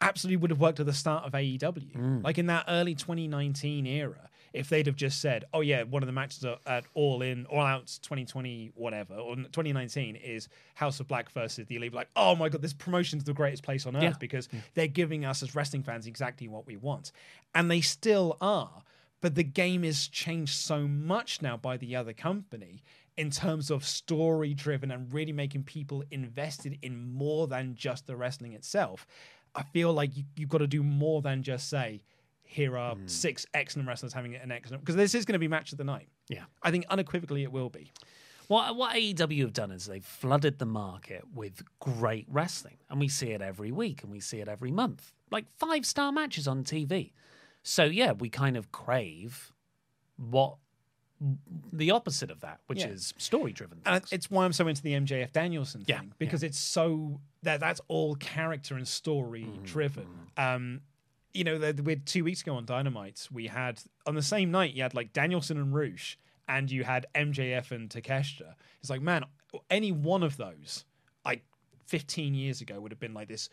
absolutely 0.00 0.38
would 0.38 0.50
have 0.50 0.60
worked 0.60 0.80
at 0.80 0.86
the 0.86 0.94
start 0.94 1.26
of 1.26 1.32
AEW. 1.32 2.24
Like 2.24 2.38
in 2.38 2.46
that 2.46 2.64
early 2.66 2.94
2019 2.94 3.84
era, 3.84 4.30
if 4.56 4.68
they'd 4.68 4.86
have 4.86 4.96
just 4.96 5.20
said, 5.20 5.44
"Oh 5.52 5.60
yeah, 5.60 5.82
one 5.84 6.02
of 6.02 6.06
the 6.06 6.12
matches 6.12 6.44
at- 6.44 6.84
All 6.94 7.22
In, 7.22 7.46
All 7.46 7.60
Out 7.60 7.86
2020, 8.02 8.72
whatever, 8.74 9.14
or 9.14 9.36
2019 9.36 10.16
is 10.16 10.48
House 10.74 10.98
of 11.00 11.06
Black 11.08 11.30
versus 11.30 11.66
the 11.66 11.76
Elite," 11.76 11.92
like, 11.94 12.08
"Oh 12.16 12.34
my 12.34 12.48
god, 12.48 12.62
this 12.62 12.72
promotion's 12.72 13.24
the 13.24 13.32
greatest 13.34 13.62
place 13.62 13.86
on 13.86 13.94
earth 13.96 14.02
Yeah. 14.02 14.12
because 14.18 14.48
they're 14.74 14.86
giving 14.88 15.24
us 15.24 15.42
as 15.42 15.54
wrestling 15.54 15.82
fans 15.82 16.06
exactly 16.06 16.48
what 16.48 16.66
we 16.66 16.76
want," 16.76 17.12
and 17.54 17.70
they 17.70 17.80
still 17.80 18.36
are 18.40 18.82
but 19.22 19.34
the 19.34 19.42
game 19.42 19.82
is 19.82 20.08
changed 20.08 20.52
so 20.54 20.86
much 20.86 21.40
now 21.40 21.56
by 21.56 21.76
the 21.78 21.96
other 21.96 22.12
company 22.12 22.82
in 23.16 23.30
terms 23.30 23.70
of 23.70 23.82
story 23.82 24.52
driven 24.52 24.90
and 24.90 25.12
really 25.12 25.32
making 25.32 25.64
people 25.64 26.04
invested 26.10 26.78
in 26.82 27.10
more 27.12 27.48
than 27.48 27.74
just 27.74 28.06
the 28.06 28.14
wrestling 28.14 28.52
itself. 28.52 29.06
I 29.54 29.62
feel 29.62 29.92
like 29.92 30.14
you, 30.16 30.24
you've 30.36 30.50
got 30.50 30.58
to 30.58 30.66
do 30.66 30.82
more 30.82 31.22
than 31.22 31.42
just 31.42 31.70
say, 31.70 32.02
here 32.46 32.76
are 32.78 32.96
six 33.06 33.44
excellent 33.54 33.88
wrestlers 33.88 34.12
having 34.12 34.34
an 34.34 34.50
excellent, 34.50 34.82
because 34.82 34.96
this 34.96 35.14
is 35.14 35.24
going 35.24 35.34
to 35.34 35.38
be 35.38 35.48
match 35.48 35.72
of 35.72 35.78
the 35.78 35.84
night. 35.84 36.08
Yeah. 36.28 36.44
I 36.62 36.70
think 36.70 36.86
unequivocally 36.88 37.42
it 37.42 37.52
will 37.52 37.68
be. 37.70 37.92
What 38.48 38.76
what 38.76 38.94
AEW 38.94 39.40
have 39.40 39.52
done 39.52 39.72
is 39.72 39.86
they've 39.86 40.04
flooded 40.04 40.58
the 40.60 40.66
market 40.66 41.24
with 41.34 41.62
great 41.80 42.26
wrestling, 42.30 42.76
and 42.88 43.00
we 43.00 43.08
see 43.08 43.30
it 43.30 43.42
every 43.42 43.72
week, 43.72 44.02
and 44.04 44.12
we 44.12 44.20
see 44.20 44.38
it 44.38 44.46
every 44.48 44.70
month, 44.70 45.12
like 45.32 45.46
five 45.58 45.84
star 45.84 46.12
matches 46.12 46.46
on 46.46 46.62
TV. 46.62 47.12
So 47.64 47.84
yeah, 47.84 48.12
we 48.12 48.28
kind 48.30 48.56
of 48.56 48.70
crave 48.70 49.52
what 50.16 50.58
the 51.72 51.90
opposite 51.90 52.30
of 52.30 52.40
that, 52.42 52.60
which 52.66 52.80
Yeah. 52.80 52.88
is 52.90 53.14
story 53.18 53.50
driven. 53.52 53.80
And 53.86 54.04
it's 54.12 54.30
why 54.30 54.44
I'm 54.44 54.52
so 54.52 54.68
into 54.68 54.82
the 54.82 54.92
MJF 54.92 55.32
Danielson 55.32 55.82
thing 55.84 55.96
Yeah, 55.96 56.10
because 56.18 56.42
it's 56.42 56.58
so 56.58 57.20
that 57.42 57.58
that's 57.58 57.80
all 57.88 58.14
character 58.16 58.76
and 58.76 58.86
story 58.86 59.42
Mm-hmm, 59.44 59.64
driven. 59.64 60.06
Um, 60.36 60.82
you 61.36 61.44
know, 61.44 61.58
the, 61.58 61.82
we 61.82 61.92
had 61.92 62.06
two 62.06 62.24
weeks 62.24 62.40
ago 62.42 62.54
on 62.56 62.64
Dynamite, 62.64 63.28
we 63.32 63.46
had 63.48 63.80
on 64.06 64.14
the 64.14 64.22
same 64.22 64.50
night 64.50 64.74
you 64.74 64.82
had 64.82 64.94
like 64.94 65.12
Danielson 65.12 65.56
and 65.58 65.74
Rush, 65.74 66.18
and 66.48 66.70
you 66.70 66.84
had 66.84 67.06
MJF 67.14 67.70
and 67.70 67.88
Takeshita. 67.90 68.54
It's 68.80 68.90
like, 68.90 69.02
man, 69.02 69.24
any 69.70 69.92
one 69.92 70.22
of 70.22 70.36
those, 70.36 70.84
like 71.24 71.44
15 71.86 72.34
years 72.34 72.60
ago, 72.60 72.80
would 72.80 72.92
have 72.92 73.00
been 73.00 73.14
like 73.14 73.28
this 73.28 73.48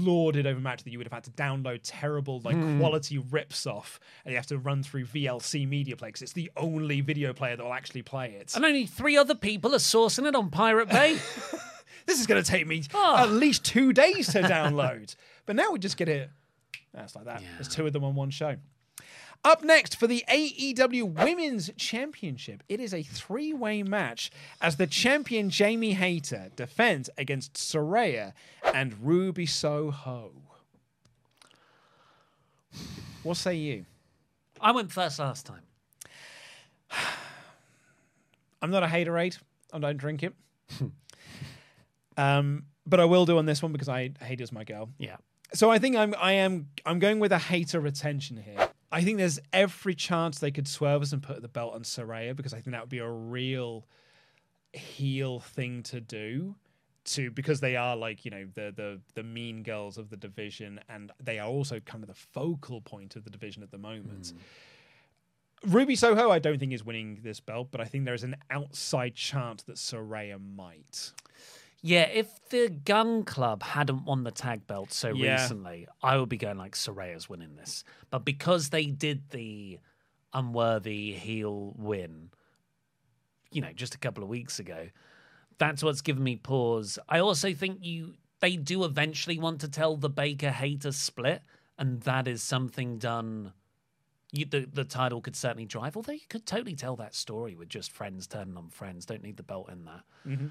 lauded 0.00 0.46
over 0.46 0.60
match 0.60 0.84
that 0.84 0.90
you 0.90 0.98
would 0.98 1.06
have 1.06 1.12
had 1.12 1.24
to 1.24 1.30
download 1.32 1.80
terrible 1.82 2.40
like 2.44 2.54
Hmm. 2.54 2.78
quality 2.78 3.18
rips 3.18 3.66
off 3.66 3.98
and 4.24 4.30
you 4.32 4.36
have 4.36 4.46
to 4.46 4.58
run 4.58 4.84
through 4.84 5.04
VLC 5.06 5.66
media 5.66 5.96
play 5.96 6.08
because 6.08 6.22
it's 6.22 6.32
the 6.32 6.50
only 6.56 7.00
video 7.00 7.32
player 7.32 7.56
that 7.56 7.64
will 7.64 7.72
actually 7.74 8.02
play 8.02 8.32
it. 8.34 8.54
and 8.54 8.64
only 8.64 8.86
three 8.86 9.16
other 9.16 9.34
people 9.34 9.74
are 9.74 9.78
sourcing 9.78 10.26
it 10.28 10.36
on 10.36 10.50
Pirate 10.50 10.88
Bay. 10.88 11.14
this 12.06 12.20
is 12.20 12.26
going 12.28 12.40
to 12.42 12.48
take 12.48 12.66
me 12.68 12.84
Oh. 12.94 13.16
at 13.16 13.30
least 13.30 13.64
two 13.64 13.92
days 13.92 14.28
to 14.32 14.42
download. 14.42 15.16
but 15.46 15.56
now 15.56 15.72
we 15.72 15.78
just 15.80 15.96
get 15.96 16.08
it. 16.08 16.30
That's 16.92 17.14
like 17.14 17.26
that. 17.26 17.42
There's 17.56 17.68
two 17.68 17.86
of 17.86 17.92
them 17.92 18.04
on 18.04 18.14
one 18.14 18.30
show. 18.30 18.56
Up 19.44 19.62
next 19.62 19.96
for 19.96 20.08
the 20.08 20.24
AEW 20.28 21.14
Women's 21.14 21.70
Championship, 21.76 22.62
it 22.68 22.80
is 22.80 22.92
a 22.92 23.02
three 23.02 23.52
way 23.52 23.84
match 23.84 24.32
as 24.60 24.76
the 24.76 24.86
champion 24.86 25.48
Jamie 25.48 25.92
Hayter 25.92 26.50
defends 26.56 27.08
against 27.16 27.54
Saraya 27.54 28.32
and 28.74 28.96
Ruby 29.00 29.46
Soho. 29.46 30.32
What 33.22 33.36
say 33.36 33.54
you? 33.54 33.84
I 34.60 34.72
went 34.72 34.90
first 34.90 35.18
last 35.20 35.46
time. 35.46 35.62
I'm 38.60 38.70
not 38.70 38.82
a 38.82 38.86
haterade. 38.86 39.38
I 39.72 39.78
don't 39.78 39.98
drink 39.98 40.24
it. 40.24 40.34
um, 42.16 42.64
but 42.86 42.98
I 42.98 43.04
will 43.04 43.24
do 43.24 43.38
on 43.38 43.46
this 43.46 43.62
one 43.62 43.70
because 43.70 43.88
I 43.88 44.10
hate 44.20 44.40
is 44.40 44.50
my 44.50 44.64
girl. 44.64 44.88
Yeah. 44.98 45.16
So 45.54 45.70
I 45.70 45.78
think 45.78 45.96
I'm 45.96 46.14
I 46.18 46.32
am 46.32 46.68
I'm 46.84 46.98
going 46.98 47.20
with 47.20 47.32
a 47.32 47.38
Hayter 47.38 47.80
retention 47.80 48.36
here. 48.36 48.68
I 48.90 49.02
think 49.02 49.18
there's 49.18 49.38
every 49.52 49.94
chance 49.94 50.38
they 50.38 50.50
could 50.50 50.66
swerve 50.66 51.02
us 51.02 51.12
and 51.12 51.22
put 51.22 51.42
the 51.42 51.48
belt 51.48 51.74
on 51.74 51.82
Saraya 51.82 52.34
because 52.34 52.54
I 52.54 52.60
think 52.60 52.72
that 52.72 52.82
would 52.82 52.90
be 52.90 52.98
a 52.98 53.10
real 53.10 53.86
heel 54.72 55.40
thing 55.40 55.82
to 55.82 56.00
do 56.00 56.54
to 57.04 57.30
because 57.30 57.60
they 57.60 57.76
are 57.76 57.96
like 57.96 58.24
you 58.24 58.30
know 58.30 58.46
the 58.54 58.72
the 58.74 59.00
the 59.14 59.22
mean 59.22 59.62
girls 59.62 59.98
of 59.98 60.10
the 60.10 60.16
division 60.16 60.80
and 60.88 61.10
they 61.20 61.38
are 61.38 61.48
also 61.48 61.80
kind 61.80 62.02
of 62.02 62.08
the 62.08 62.14
focal 62.14 62.80
point 62.80 63.16
of 63.16 63.24
the 63.24 63.30
division 63.30 63.62
at 63.62 63.70
the 63.70 63.78
moment. 63.78 64.32
Hmm. 64.34 65.72
Ruby 65.72 65.96
Soho, 65.96 66.30
I 66.30 66.38
don't 66.38 66.58
think 66.60 66.72
is 66.72 66.84
winning 66.84 67.18
this 67.24 67.40
belt, 67.40 67.68
but 67.72 67.80
I 67.80 67.84
think 67.84 68.04
there 68.04 68.14
is 68.14 68.22
an 68.22 68.36
outside 68.48 69.16
chance 69.16 69.64
that 69.64 69.74
Saraya 69.74 70.38
might. 70.56 71.12
Yeah, 71.80 72.02
if 72.02 72.48
the 72.50 72.68
Gunn 72.68 73.22
Club 73.24 73.62
hadn't 73.62 74.04
won 74.04 74.24
the 74.24 74.30
tag 74.32 74.66
belt 74.66 74.92
so 74.92 75.14
Yeah. 75.14 75.40
recently, 75.40 75.86
I 76.02 76.16
would 76.16 76.28
be 76.28 76.36
going 76.36 76.58
like 76.58 76.74
Saraya's 76.74 77.28
winning 77.28 77.54
this. 77.56 77.84
But 78.10 78.24
because 78.24 78.70
they 78.70 78.86
did 78.86 79.30
the 79.30 79.78
unworthy 80.32 81.12
heel 81.12 81.74
win, 81.76 82.30
you 83.52 83.60
know, 83.62 83.72
just 83.72 83.94
a 83.94 83.98
couple 83.98 84.22
of 84.22 84.28
weeks 84.28 84.58
ago, 84.58 84.88
that's 85.58 85.82
what's 85.82 86.00
given 86.00 86.22
me 86.22 86.36
pause. 86.36 86.98
I 87.08 87.20
also 87.20 87.52
think 87.54 87.84
you 87.84 88.14
they 88.40 88.56
do 88.56 88.84
eventually 88.84 89.38
want 89.38 89.60
to 89.62 89.68
tell 89.68 89.96
the 89.96 90.10
Baker 90.10 90.50
Hayter 90.50 90.92
split, 90.92 91.42
and 91.76 92.00
that 92.02 92.28
is 92.28 92.42
something 92.42 92.98
done. 92.98 93.52
You, 94.32 94.44
the 94.44 94.68
the 94.70 94.84
title 94.84 95.20
could 95.20 95.34
certainly 95.36 95.64
drive, 95.64 95.96
although 95.96 96.12
you 96.12 96.26
could 96.28 96.44
totally 96.46 96.74
tell 96.76 96.96
that 96.96 97.14
story 97.14 97.54
with 97.56 97.68
just 97.68 97.90
friends 97.90 98.26
turning 98.26 98.56
on 98.56 98.68
friends. 98.68 99.06
Don't 99.06 99.22
need 99.22 99.36
the 99.38 99.42
belt 99.42 99.70
in 99.70 99.84
that. 99.86 100.02
Mm-hmm. 100.26 100.46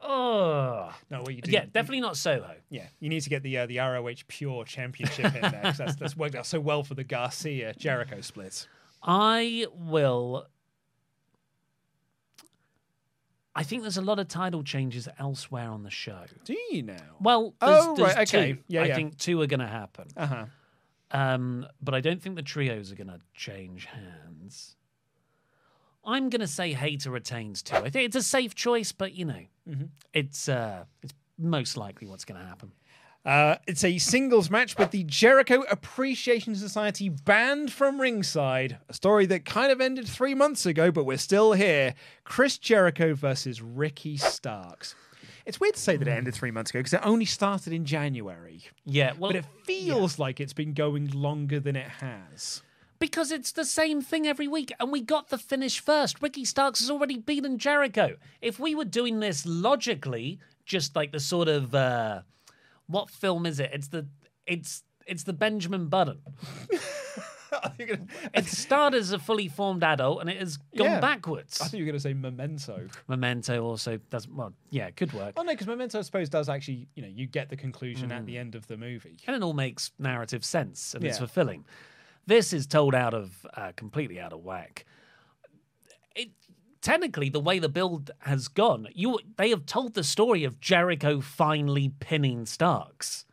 Oh, 0.00 0.92
No, 1.10 1.22
what 1.22 1.34
you 1.34 1.42
do? 1.42 1.50
yeah, 1.50 1.64
definitely 1.64 2.00
not 2.00 2.16
Soho. 2.16 2.54
Yeah, 2.70 2.86
you 3.00 3.08
need 3.08 3.20
to 3.22 3.30
get 3.30 3.42
the 3.42 3.58
uh, 3.58 3.66
the 3.66 3.78
ROH 3.78 4.22
Pure 4.28 4.64
Championship 4.66 5.34
in 5.34 5.42
there 5.42 5.60
'cause 5.62 5.78
that's, 5.78 5.96
that's 5.96 6.16
worked 6.16 6.34
out 6.34 6.46
so 6.46 6.60
well 6.60 6.82
for 6.84 6.94
the 6.94 7.04
Garcia 7.04 7.74
Jericho 7.74 8.20
split. 8.20 8.66
I 9.02 9.66
will. 9.74 10.46
I 13.54 13.64
think 13.64 13.82
there's 13.82 13.96
a 13.96 14.02
lot 14.02 14.20
of 14.20 14.28
title 14.28 14.62
changes 14.62 15.08
elsewhere 15.18 15.68
on 15.68 15.82
the 15.82 15.90
show. 15.90 16.20
Do 16.44 16.56
you 16.70 16.82
now? 16.84 16.96
Well, 17.20 17.54
there's, 17.60 17.84
Oh, 17.86 17.96
there's 17.96 18.14
right, 18.14 18.28
okay. 18.34 18.52
two. 18.52 18.58
Yeah, 18.68 18.82
I 18.82 18.86
yeah. 18.86 18.94
think 18.94 19.18
two 19.18 19.40
are 19.42 19.46
going 19.48 19.58
to 19.60 19.66
happen. 19.66 20.06
Uh 20.16 20.26
huh. 20.26 20.46
Um, 21.10 21.66
but 21.82 21.94
I 21.94 22.00
don't 22.00 22.22
think 22.22 22.36
the 22.36 22.42
trios 22.42 22.92
are 22.92 22.94
going 22.94 23.08
to 23.08 23.18
change 23.34 23.86
hands. 23.86 24.76
I'm 26.08 26.30
going 26.30 26.40
to 26.40 26.46
say 26.46 26.72
Hayter 26.72 27.10
retains 27.10 27.62
too. 27.62 27.76
I 27.76 27.90
think 27.90 28.06
it's 28.06 28.16
a 28.16 28.22
safe 28.22 28.54
choice, 28.54 28.92
but 28.92 29.14
you 29.14 29.24
know, 29.24 29.42
Mm-hmm. 29.68 29.84
it's 30.14 30.48
uh, 30.48 30.84
it's 31.02 31.12
most 31.38 31.76
likely 31.76 32.06
what's 32.08 32.24
going 32.24 32.40
to 32.40 32.46
happen. 32.46 32.72
Uh, 33.26 33.56
it's 33.66 33.84
a 33.84 33.98
singles 33.98 34.48
match 34.50 34.78
with 34.78 34.90
the 34.92 35.04
Jericho 35.04 35.62
Appreciation 35.70 36.54
Society 36.56 37.10
banned 37.10 37.70
from 37.70 38.00
ringside. 38.00 38.78
A 38.88 38.94
story 38.94 39.26
that 39.26 39.44
kind 39.44 39.70
of 39.70 39.82
ended 39.82 40.08
three 40.08 40.34
months 40.34 40.64
ago, 40.64 40.90
but 40.90 41.04
we're 41.04 41.18
still 41.18 41.52
here. 41.52 41.94
Chris 42.24 42.56
Jericho 42.56 43.12
versus 43.14 43.60
Ricky 43.60 44.16
Starks. 44.16 44.94
It's 45.44 45.60
weird 45.60 45.74
to 45.74 45.80
say 45.80 45.96
that 45.98 46.08
it 46.08 46.10
ended 46.10 46.34
three 46.34 46.50
months 46.50 46.70
ago 46.70 46.78
because 46.80 46.94
it 46.94 47.00
only 47.04 47.24
started 47.26 47.72
in 47.74 47.84
January. 47.84 48.62
Yeah, 48.86 49.12
well, 49.18 49.30
But 49.32 49.36
it 49.36 49.44
feels 49.64 50.18
like 50.18 50.40
it's 50.40 50.54
been 50.54 50.72
going 50.72 51.08
longer 51.08 51.60
than 51.60 51.76
it 51.76 51.88
has. 52.00 52.62
Because 52.98 53.30
it's 53.32 53.52
the 53.52 53.64
same 53.64 54.00
thing 54.02 54.26
every 54.26 54.48
week, 54.48 54.72
and 54.80 54.90
we 54.92 55.00
got 55.00 55.28
the 55.28 55.38
finish 55.38 55.80
first. 55.80 56.20
Ricky 56.22 56.44
Starks 56.44 56.80
has 56.80 56.90
already 56.90 57.16
beaten 57.18 57.58
Jericho. 57.58 58.16
If 58.42 58.58
we 58.58 58.74
were 58.74 58.84
doing 58.84 59.20
this 59.20 59.44
logically, 59.46 60.38
just 60.64 60.94
like 60.96 61.12
the 61.12 61.20
sort 61.20 61.48
of 61.48 61.74
uh, 61.74 62.22
what 62.86 63.10
film 63.10 63.46
is 63.46 63.60
it? 63.60 63.70
It's 63.72 63.88
the 63.88 64.06
it's 64.46 64.82
it's 65.06 65.24
the 65.24 65.32
Benjamin 65.32 65.86
Button. 65.88 66.18
It 68.34 68.44
started 68.46 68.98
as 69.00 69.10
a 69.12 69.18
fully 69.18 69.48
formed 69.48 69.82
adult, 69.82 70.20
and 70.20 70.28
it 70.28 70.38
has 70.38 70.58
gone 70.76 70.86
Yeah. 70.86 71.00
backwards. 71.00 71.60
I 71.60 71.64
thought 71.64 71.72
you 71.78 71.84
were 71.84 71.86
going 71.92 71.96
to 71.96 72.00
say 72.00 72.12
Memento. 72.12 72.88
Memento 73.08 73.62
also 73.64 73.96
doesn't. 74.10 74.34
Well, 74.34 74.52
yeah, 74.70 74.86
it 74.86 74.96
could 74.96 75.12
work. 75.14 75.32
Oh 75.36 75.42
no, 75.42 75.52
because 75.52 75.66
Memento, 75.66 75.98
I 75.98 76.02
suppose, 76.02 76.28
does 76.28 76.48
actually, 76.48 76.88
you 76.94 77.02
know, 77.02 77.08
you 77.08 77.26
get 77.26 77.48
the 77.48 77.56
conclusion 77.56 78.12
at 78.12 78.26
the 78.26 78.36
end 78.36 78.54
of 78.54 78.66
the 78.66 78.76
movie. 78.76 79.16
and 79.26 79.34
it 79.34 79.42
all 79.42 79.54
makes 79.54 79.92
narrative 79.98 80.44
sense 80.44 80.94
and 80.94 81.02
it's 81.04 81.18
fulfilling. 81.18 81.64
This 82.28 82.52
is 82.52 82.66
told 82.66 82.94
out 82.94 83.14
of 83.14 83.46
uh, 83.54 83.72
completely 83.74 84.20
out 84.20 84.34
of 84.34 84.44
whack. 84.44 84.84
It 86.14 86.28
technically 86.82 87.30
the 87.30 87.40
way 87.40 87.58
the 87.58 87.70
build 87.70 88.10
has 88.18 88.48
gone, 88.48 88.86
you 88.92 89.18
they 89.38 89.48
have 89.48 89.64
told 89.64 89.94
the 89.94 90.04
story 90.04 90.44
of 90.44 90.60
Jericho 90.60 91.22
finally 91.22 91.88
pinning 92.00 92.44
Starks. 92.44 93.24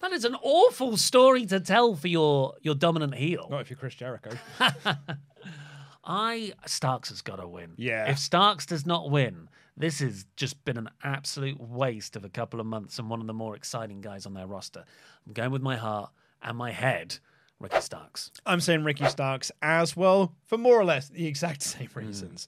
That 0.00 0.10
is 0.10 0.24
an 0.24 0.34
awful 0.42 0.96
story 0.96 1.46
to 1.46 1.60
tell 1.60 1.94
for 1.94 2.08
your 2.08 2.54
your 2.60 2.74
dominant 2.74 3.14
heel. 3.14 3.46
Not 3.48 3.60
if 3.60 3.70
you're 3.70 3.76
Chris 3.76 3.94
Jericho. 3.94 4.32
I 6.04 6.54
Starks 6.66 7.10
has 7.10 7.22
got 7.22 7.36
to 7.36 7.46
win. 7.46 7.74
Yeah. 7.76 8.10
If 8.10 8.18
Starks 8.18 8.66
does 8.66 8.84
not 8.84 9.12
win, 9.12 9.48
this 9.76 10.00
has 10.00 10.26
just 10.34 10.64
been 10.64 10.76
an 10.76 10.90
absolute 11.04 11.60
waste 11.60 12.16
of 12.16 12.24
a 12.24 12.28
couple 12.28 12.58
of 12.58 12.66
months 12.66 12.98
and 12.98 13.08
one 13.08 13.20
of 13.20 13.28
the 13.28 13.32
more 13.32 13.54
exciting 13.54 14.00
guys 14.00 14.26
on 14.26 14.34
their 14.34 14.48
roster. 14.48 14.84
I'm 15.24 15.34
going 15.34 15.52
with 15.52 15.62
my 15.62 15.76
heart 15.76 16.10
and 16.42 16.58
my 16.58 16.72
head, 16.72 17.18
Ricky 17.64 17.80
Starks. 17.80 18.30
I'm 18.46 18.60
saying 18.60 18.84
Ricky 18.84 19.06
Starks 19.06 19.50
as 19.62 19.96
well 19.96 20.34
for 20.46 20.58
more 20.58 20.78
or 20.78 20.84
less 20.84 21.08
the 21.08 21.26
exact 21.26 21.62
same 21.74 21.88
reasons. 21.94 22.46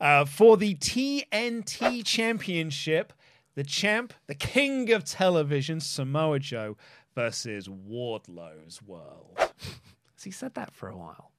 Uh, 0.00 0.24
for 0.24 0.56
the 0.56 0.74
TNT 0.74 2.04
Championship, 2.04 3.12
the 3.54 3.64
champ, 3.64 4.12
the 4.26 4.34
king 4.34 4.92
of 4.92 5.04
television, 5.04 5.80
Samoa 5.80 6.38
Joe 6.40 6.76
versus 7.14 7.68
Wardlow's 7.68 8.82
World. 8.82 9.38
Has 9.38 10.24
he 10.24 10.30
said 10.30 10.54
that 10.54 10.74
for 10.74 10.88
a 10.88 10.96
while? 10.96 11.30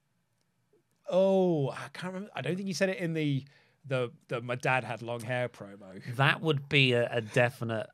Oh, 1.09 1.69
I 1.69 1.87
can't 1.93 2.13
remember. 2.13 2.31
I 2.35 2.41
don't 2.41 2.55
think 2.55 2.67
he 2.67 2.73
said 2.73 2.89
it 2.89 2.97
in 2.97 3.13
the 3.13 3.43
the 3.85 4.11
the 4.27 4.41
my 4.41 4.55
dad 4.55 4.83
had 4.83 5.01
long 5.01 5.21
hair 5.21 5.47
promo. 5.49 6.01
That 6.15 6.41
would 6.41 6.67
be 6.67 6.93
a, 6.93 7.07
a 7.11 7.21
definite 7.21 7.87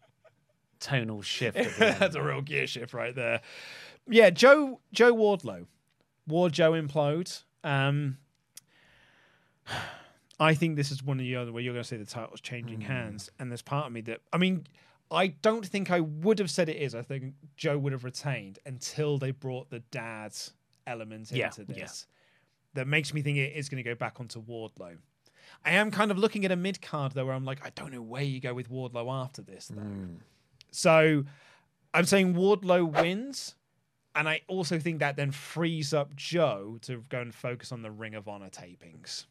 tonal 0.79 1.21
shift. 1.21 1.57
at 1.57 1.75
the 1.75 1.87
end. 1.87 1.97
That's 1.99 2.15
a 2.15 2.21
real 2.23 2.41
gear 2.41 2.67
shift 2.67 2.93
right 2.93 3.15
there. 3.15 3.41
Yeah, 4.07 4.29
Joe 4.29 4.79
Joe 4.91 5.13
Wardlow. 5.13 5.65
Ward 6.27 6.53
Joe 6.53 6.71
implodes. 6.73 7.43
Um 7.63 8.17
I 10.39 10.55
think 10.55 10.75
this 10.75 10.91
is 10.91 11.03
one 11.03 11.19
of 11.19 11.23
the 11.25 11.35
other 11.35 11.51
where 11.51 11.61
you're 11.61 11.73
going 11.73 11.83
to 11.83 11.87
say 11.87 11.95
the 11.95 12.05
title's 12.05 12.41
changing 12.41 12.81
hands, 12.81 13.29
and 13.39 13.49
there's 13.51 13.61
part 13.61 13.85
of 13.87 13.93
me 13.93 14.01
that 14.01 14.21
I 14.33 14.37
mean, 14.37 14.65
I 15.11 15.27
don't 15.27 15.65
think 15.65 15.91
I 15.91 15.99
would 15.99 16.39
have 16.39 16.49
said 16.49 16.69
it 16.69 16.77
is. 16.77 16.95
I 16.95 17.01
think 17.03 17.35
Joe 17.55 17.77
would 17.77 17.93
have 17.93 18.03
retained 18.03 18.59
until 18.65 19.17
they 19.19 19.31
brought 19.31 19.69
the 19.69 19.79
dad 19.91 20.33
element 20.87 21.31
Yeah, 21.31 21.45
into 21.57 21.71
yeah. 21.71 21.83
this. 21.85 22.07
That 22.73 22.87
makes 22.87 23.13
me 23.13 23.21
think 23.21 23.37
it 23.37 23.55
is 23.55 23.69
going 23.69 23.81
to 23.81 23.87
go 23.87 23.95
back 23.95 24.19
onto 24.19 24.41
Wardlow. 24.43 24.97
I 25.63 25.71
am 25.73 25.91
kind 25.91 26.09
of 26.09 26.17
looking 26.17 26.43
at 26.45 26.51
a 26.51 26.55
mid 26.55 26.81
card 26.81 27.11
though, 27.13 27.25
where 27.27 27.35
I'm 27.35 27.45
like, 27.45 27.65
I 27.65 27.69
don't 27.69 27.93
know 27.93 28.01
where 28.01 28.23
you 28.23 28.39
go 28.41 28.53
with 28.55 28.69
Wardlow 28.71 29.13
after 29.23 29.43
this 29.43 29.67
though. 29.67 29.81
So 30.71 31.23
I'm 31.93 32.05
saying 32.05 32.33
Wardlow 32.33 32.91
wins. 33.01 33.55
And 34.15 34.29
I 34.29 34.41
also 34.47 34.77
think 34.79 34.99
that 34.99 35.15
then 35.15 35.31
frees 35.31 35.93
up 35.93 36.15
Joe 36.15 36.77
to 36.83 37.03
go 37.09 37.19
and 37.21 37.33
focus 37.33 37.71
on 37.71 37.81
the 37.81 37.91
Ring 37.91 38.13
of 38.15 38.27
Honor 38.27 38.49
tapings. 38.49 39.25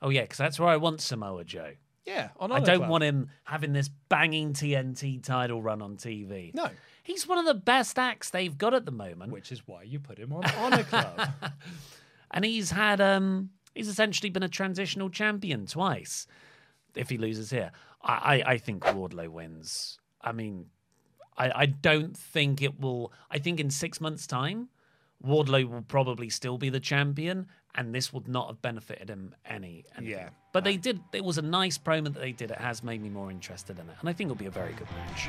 oh 0.00 0.10
yeah, 0.10 0.22
because 0.22 0.38
that's 0.38 0.60
where 0.60 0.68
I 0.68 0.76
want 0.76 1.00
Samoa 1.00 1.44
Joe. 1.44 1.72
Yeah, 2.06 2.30
on 2.38 2.50
I 2.52 2.60
don't 2.60 2.78
Club. 2.78 2.88
want 2.90 3.04
him 3.04 3.28
having 3.44 3.72
this 3.74 3.88
banging 4.08 4.54
TNT 4.54 5.22
title 5.22 5.60
run 5.60 5.82
on 5.82 5.96
TV. 5.96 6.54
No, 6.54 6.70
He's 7.02 7.26
one 7.26 7.38
of 7.38 7.44
the 7.46 7.54
best 7.54 7.98
acts 7.98 8.30
they've 8.30 8.56
got 8.56 8.74
at 8.74 8.84
the 8.86 8.90
moment. 8.92 9.32
which 9.32 9.50
is 9.52 9.66
why 9.66 9.82
you 9.82 9.98
put 9.98 10.18
him 10.18 10.32
on 10.32 10.44
Honor 10.58 10.84
Club. 10.84 11.28
and 12.30 12.44
he's 12.44 12.70
had 12.70 13.00
um 13.00 13.50
he's 13.74 13.88
essentially 13.88 14.30
been 14.30 14.42
a 14.42 14.48
transitional 14.48 15.08
champion 15.10 15.66
twice 15.66 16.26
if 16.94 17.08
he 17.10 17.16
loses 17.16 17.48
here 17.50 17.70
i 18.02 18.42
i, 18.46 18.52
I 18.52 18.58
think 18.58 18.82
wardlow 18.84 19.28
wins 19.28 19.98
i 20.20 20.32
mean 20.32 20.66
I, 21.38 21.62
I 21.62 21.66
don't 21.66 22.16
think 22.16 22.60
it 22.62 22.80
will 22.80 23.12
i 23.30 23.38
think 23.38 23.60
in 23.60 23.70
six 23.70 24.00
months 24.00 24.26
time 24.26 24.68
wardlow 25.24 25.68
will 25.68 25.82
probably 25.82 26.28
still 26.30 26.58
be 26.58 26.68
the 26.68 26.80
champion 26.80 27.46
and 27.74 27.94
this 27.94 28.12
would 28.12 28.28
not 28.28 28.48
have 28.48 28.62
benefited 28.62 29.08
him 29.08 29.34
any 29.44 29.84
anything. 29.96 30.18
Yeah. 30.18 30.30
but 30.52 30.64
they 30.64 30.76
did 30.76 31.00
it 31.12 31.24
was 31.24 31.38
a 31.38 31.42
nice 31.42 31.78
promo 31.78 32.04
that 32.04 32.20
they 32.20 32.32
did 32.32 32.50
it 32.50 32.58
has 32.58 32.82
made 32.82 33.02
me 33.02 33.08
more 33.08 33.30
interested 33.30 33.78
in 33.78 33.88
it 33.88 33.96
and 34.00 34.08
i 34.08 34.12
think 34.12 34.28
it'll 34.28 34.38
be 34.38 34.46
a 34.46 34.50
very 34.50 34.72
good 34.74 34.88
match 34.92 35.28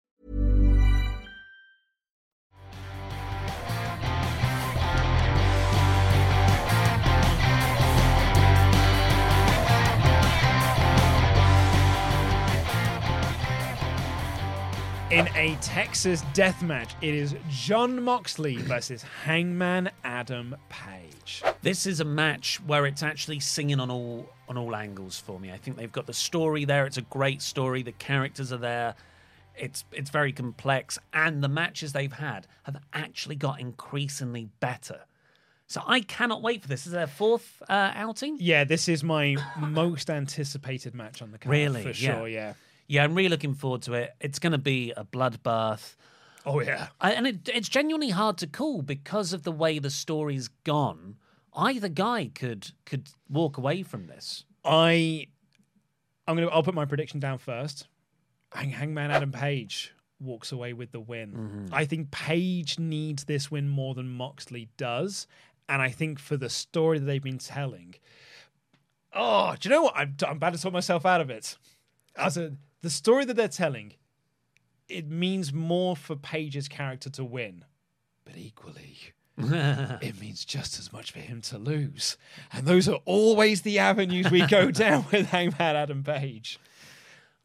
In 15.11 15.27
a 15.35 15.57
Texas 15.59 16.23
death 16.33 16.63
match, 16.63 16.95
it 17.01 17.13
is 17.13 17.35
Jon 17.49 18.01
Moxley 18.01 18.55
versus 18.55 19.03
Hangman 19.25 19.91
Adam 20.05 20.55
Page. 20.69 21.43
This 21.61 21.85
is 21.85 21.99
a 21.99 22.05
match 22.05 22.61
where 22.65 22.85
it's 22.85 23.03
actually 23.03 23.41
singing 23.41 23.81
on 23.81 23.91
all 23.91 24.29
on 24.47 24.57
all 24.57 24.73
angles 24.73 25.19
for 25.19 25.37
me. 25.37 25.51
I 25.51 25.57
think 25.57 25.75
they've 25.75 25.91
got 25.91 26.07
the 26.07 26.13
story 26.13 26.63
there. 26.63 26.85
It's 26.85 26.95
a 26.95 27.01
great 27.01 27.41
story. 27.41 27.83
The 27.83 27.91
characters 27.91 28.53
are 28.53 28.57
there. 28.57 28.95
It's 29.57 29.83
it's 29.91 30.09
very 30.09 30.31
complex, 30.31 30.97
and 31.11 31.43
the 31.43 31.49
matches 31.49 31.91
they've 31.91 32.13
had 32.13 32.47
have 32.63 32.77
actually 32.93 33.35
got 33.35 33.59
increasingly 33.59 34.47
better. 34.61 35.01
So 35.67 35.81
I 35.85 35.99
cannot 35.99 36.41
wait 36.41 36.61
for 36.61 36.69
this. 36.69 36.85
Is 36.85 36.93
their 36.93 37.05
fourth 37.05 37.61
uh, 37.67 37.91
outing. 37.95 38.37
Yeah, 38.39 38.63
this 38.63 38.87
is 38.87 39.03
my 39.03 39.35
most 39.59 40.09
anticipated 40.09 40.95
match 40.95 41.21
on 41.21 41.33
the 41.33 41.37
card. 41.37 41.51
Really? 41.51 41.83
For 41.83 41.93
sure, 41.93 42.29
yeah. 42.29 42.47
Yeah, 42.47 42.53
I'm 42.99 43.15
really 43.15 43.29
looking 43.29 43.53
forward 43.53 43.83
to 43.83 43.93
it. 43.93 44.11
It's 44.19 44.39
going 44.39 44.51
to 44.51 44.57
be 44.57 44.91
a 44.97 45.05
bloodbath. 45.05 45.95
Oh, 46.45 46.59
yeah. 46.59 46.87
I, 46.99 47.13
and 47.13 47.27
it, 47.27 47.49
it's 47.53 47.69
genuinely 47.69 48.09
hard 48.09 48.37
to 48.39 48.47
call 48.47 48.81
because 48.81 49.31
of 49.31 49.43
the 49.43 49.51
way 49.51 49.79
the 49.79 49.89
story's 49.89 50.49
gone. 50.65 51.17
Either 51.53 51.89
guy 51.89 52.31
could 52.33 52.71
could 52.85 53.09
walk 53.29 53.57
away 53.57 53.83
from 53.83 54.07
this. 54.07 54.45
I, 54.63 55.27
I'm 56.27 56.35
gonna. 56.35 56.47
I'll 56.47 56.63
put 56.63 56.75
my 56.75 56.85
prediction 56.85 57.19
down 57.19 57.37
first. 57.37 57.87
Hang, 58.53 58.69
Hangman 58.69 59.11
Adam 59.11 59.31
Page 59.31 59.93
walks 60.19 60.51
away 60.51 60.73
with 60.73 60.91
the 60.91 60.99
win. 60.99 61.31
Mm-hmm. 61.31 61.73
I 61.73 61.85
think 61.85 62.11
Page 62.11 62.79
needs 62.79 63.25
this 63.25 63.51
win 63.51 63.67
more 63.67 63.93
than 63.93 64.07
Moxley 64.07 64.69
does, 64.77 65.27
and 65.67 65.81
I 65.81 65.89
think 65.89 66.19
for 66.19 66.37
the 66.37 66.49
story 66.49 66.99
that 66.99 67.05
they've 67.05 67.23
been 67.23 67.37
telling. 67.37 67.95
Oh, 69.13 69.55
do 69.59 69.67
you 69.67 69.75
know 69.75 69.83
what? 69.83 69.97
I'm, 69.97 70.15
I'm 70.25 70.37
about 70.37 70.53
to 70.53 70.61
talk 70.61 70.71
myself 70.71 71.05
out 71.05 71.19
of 71.19 71.29
it. 71.29 71.57
As 72.15 72.37
a 72.37 72.53
the 72.81 72.89
story 72.89 73.25
that 73.25 73.35
they're 73.35 73.47
telling, 73.47 73.93
it 74.87 75.09
means 75.09 75.53
more 75.53 75.95
for 75.95 76.15
Page's 76.15 76.67
character 76.67 77.09
to 77.11 77.23
win, 77.23 77.65
but 78.25 78.37
equally. 78.37 78.97
it 79.37 80.19
means 80.19 80.45
just 80.45 80.77
as 80.77 80.91
much 80.91 81.11
for 81.11 81.19
him 81.19 81.41
to 81.41 81.57
lose. 81.57 82.17
And 82.51 82.67
those 82.67 82.87
are 82.87 82.99
always 83.05 83.61
the 83.61 83.79
avenues 83.79 84.29
we 84.29 84.45
go 84.45 84.71
down 84.71 85.05
with 85.11 85.27
Hangman 85.27 85.75
Adam 85.75 86.03
Page. 86.03 86.59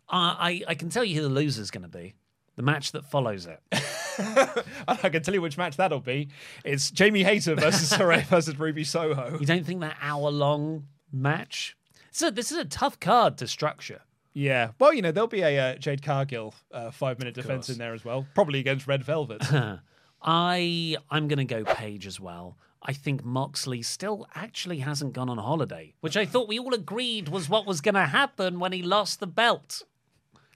Uh, 0.08 0.36
I 0.38 0.62
I 0.68 0.74
can 0.74 0.88
tell 0.88 1.04
you 1.04 1.16
who 1.16 1.22
the 1.22 1.34
loser's 1.34 1.70
going 1.70 1.82
to 1.82 1.88
be. 1.88 2.14
The 2.56 2.62
match 2.62 2.92
that 2.92 3.04
follows 3.04 3.46
it. 3.46 3.60
I 4.88 5.08
can 5.10 5.22
tell 5.22 5.34
you 5.34 5.42
which 5.42 5.58
match 5.58 5.76
that'll 5.76 6.00
be. 6.00 6.28
It's 6.64 6.90
Jamie 6.90 7.22
Hayter 7.22 7.54
versus 7.54 7.92
Saray 7.92 8.24
versus 8.24 8.58
Ruby 8.58 8.82
Soho. 8.82 9.38
You 9.38 9.44
don't 9.44 9.66
think 9.66 9.80
that 9.80 9.96
hour 10.00 10.30
long 10.30 10.86
match? 11.12 11.76
So 12.12 12.30
this 12.30 12.50
is 12.50 12.56
a 12.56 12.64
tough 12.64 12.98
card 12.98 13.36
to 13.38 13.46
structure. 13.46 14.00
Yeah. 14.38 14.72
Well, 14.78 14.92
you 14.92 15.00
know, 15.00 15.12
there'll 15.12 15.28
be 15.28 15.40
a 15.40 15.58
uh, 15.58 15.74
Jade 15.76 16.02
Cargill 16.02 16.54
uh, 16.70 16.90
five 16.90 17.18
minute 17.18 17.34
defense 17.34 17.70
in 17.70 17.78
there 17.78 17.94
as 17.94 18.04
well. 18.04 18.26
Probably 18.34 18.58
against 18.60 18.86
Red 18.86 19.02
Velvet. 19.02 19.42
I 20.22 20.96
I'm 21.10 21.28
going 21.28 21.38
to 21.38 21.44
go 21.44 21.64
Page 21.64 22.06
as 22.06 22.20
well. 22.20 22.56
I 22.82 22.92
think 22.92 23.24
Moxley 23.24 23.82
still 23.82 24.26
actually 24.34 24.78
hasn't 24.80 25.12
gone 25.14 25.28
on 25.28 25.38
holiday, 25.38 25.94
which 26.00 26.16
I 26.16 26.26
thought 26.26 26.48
we 26.48 26.58
all 26.58 26.74
agreed 26.74 27.28
was 27.28 27.48
what 27.48 27.66
was 27.66 27.80
going 27.80 27.94
to 27.94 28.06
happen 28.06 28.60
when 28.60 28.72
he 28.72 28.82
lost 28.82 29.20
the 29.20 29.26
belt. 29.26 29.82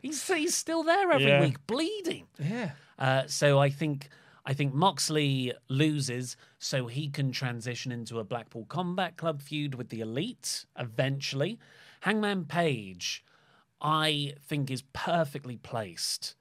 He's 0.03 0.27
he's 0.29 0.55
still 0.55 0.83
there 0.83 1.11
every 1.11 1.27
Yeah. 1.27 1.41
week, 1.41 1.67
bleeding. 1.67 2.27
yeah. 2.39 2.73
Uh, 2.99 3.23
so 3.27 3.59
I 3.59 3.71
think 3.71 4.09
I 4.47 4.53
think 4.55 4.75
Moxley 4.75 5.53
loses, 5.69 6.37
so 6.59 6.87
he 6.87 7.09
can 7.09 7.33
transition 7.33 7.93
into 7.93 8.19
a 8.19 8.25
Blackpool 8.25 8.65
Combat 8.67 9.17
Club 9.17 9.41
feud 9.43 9.75
with 9.75 9.89
the 9.89 10.01
Elite 10.01 10.65
eventually. 10.79 11.59
Hangman 12.01 12.45
Page, 12.47 13.23
I 13.81 14.35
think, 14.47 14.71
is 14.71 14.83
perfectly 14.93 15.57
placed 15.57 16.35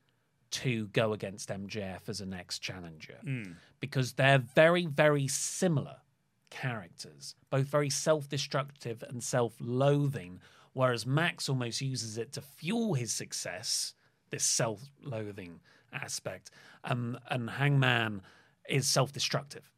to 0.52 0.88
go 0.88 1.14
against 1.14 1.50
MJF 1.50 2.10
as 2.10 2.22
a 2.22 2.26
next 2.26 2.60
challenger 2.60 3.20
because 3.80 4.14
they're 4.14 4.40
very, 4.56 4.88
very 4.88 5.28
similar 5.28 5.98
characters, 6.50 7.36
both 7.50 7.68
very 7.68 7.90
self 7.90 8.28
destructive 8.28 9.04
and 9.08 9.24
self 9.24 9.54
loathing, 9.60 10.40
whereas 10.74 11.06
Max 11.06 11.48
almost 11.50 11.82
uses 11.82 12.18
it 12.18 12.34
to 12.34 12.42
fuel 12.42 12.94
his 12.96 13.12
success, 13.14 13.94
this 14.32 14.44
self 14.44 14.90
loathing 15.04 15.60
aspect. 15.94 16.52
Um, 16.84 17.18
and 17.30 17.50
Hangman 17.50 18.22
is 18.68 18.88
self 18.88 19.12
destructive. 19.14 19.70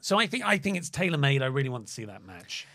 So 0.00 0.18
I 0.18 0.26
think 0.26 0.44
I 0.44 0.58
think 0.58 0.76
it's 0.76 0.90
tailor 0.90 1.18
made. 1.18 1.42
I 1.42 1.46
really 1.46 1.68
want 1.68 1.86
to 1.86 1.92
see 1.92 2.04
that 2.06 2.24
match. 2.24 2.66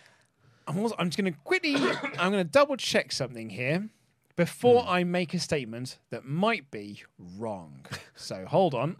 I'm, 0.68 0.80
also, 0.80 0.96
I'm 0.98 1.08
just 1.10 1.18
going 1.18 1.32
to 1.32 1.40
quickly, 1.44 1.76
I'm 2.20 2.32
going 2.32 2.44
to 2.44 2.50
double 2.50 2.78
check 2.78 3.12
something 3.12 3.50
here 3.50 3.90
before 4.36 4.86
I 4.88 5.04
make 5.04 5.34
a 5.34 5.40
statement 5.40 6.00
that 6.10 6.26
might 6.26 6.70
be 6.72 7.04
wrong. 7.38 7.86
So 8.16 8.46
hold 8.46 8.74
on. 8.74 8.98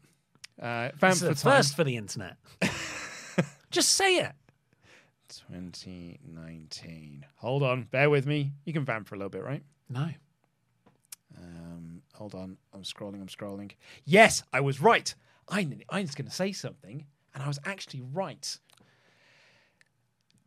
Uh, 0.62 0.90
Vamp 0.98 1.12
It's 1.14 1.20
for 1.20 1.26
the 1.28 1.36
time. 1.36 1.52
first 1.58 1.76
for 1.76 1.84
the 1.84 1.98
internet. 1.98 2.38
Just 3.72 3.92
say 3.92 4.18
it. 4.18 4.32
2019. 5.28 7.26
Hold 7.38 7.64
on. 7.64 7.84
Bear 7.84 8.10
with 8.10 8.26
me. 8.26 8.52
You 8.64 8.74
can 8.74 8.86
vamp 8.86 9.08
for 9.08 9.16
a 9.16 9.18
little 9.18 9.30
bit, 9.30 9.44
right? 9.44 9.64
No. 9.90 10.10
Um, 11.38 12.02
hold 12.14 12.36
on. 12.36 12.58
I'm 12.74 12.84
scrolling. 12.84 13.16
I'm 13.22 13.28
scrolling. 13.28 13.72
Yes, 14.06 14.44
I 14.54 14.62
was 14.62 14.80
right. 14.82 15.14
I, 15.50 15.68
I 15.90 16.02
was 16.02 16.16
going 16.16 16.28
to 16.28 16.34
say 16.34 16.52
something, 16.52 17.06
and 17.34 17.44
I 17.44 17.48
was 17.48 17.60
actually 17.66 18.02
right. 18.14 18.58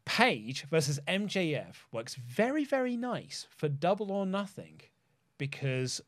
Page 0.08 0.64
versus 0.70 0.98
MJF 1.06 1.74
works 1.92 2.14
very, 2.14 2.64
very 2.64 2.96
nice 2.96 3.46
for 3.50 3.68
double 3.68 4.10
or 4.10 4.24
nothing 4.24 4.80
because 5.36 6.00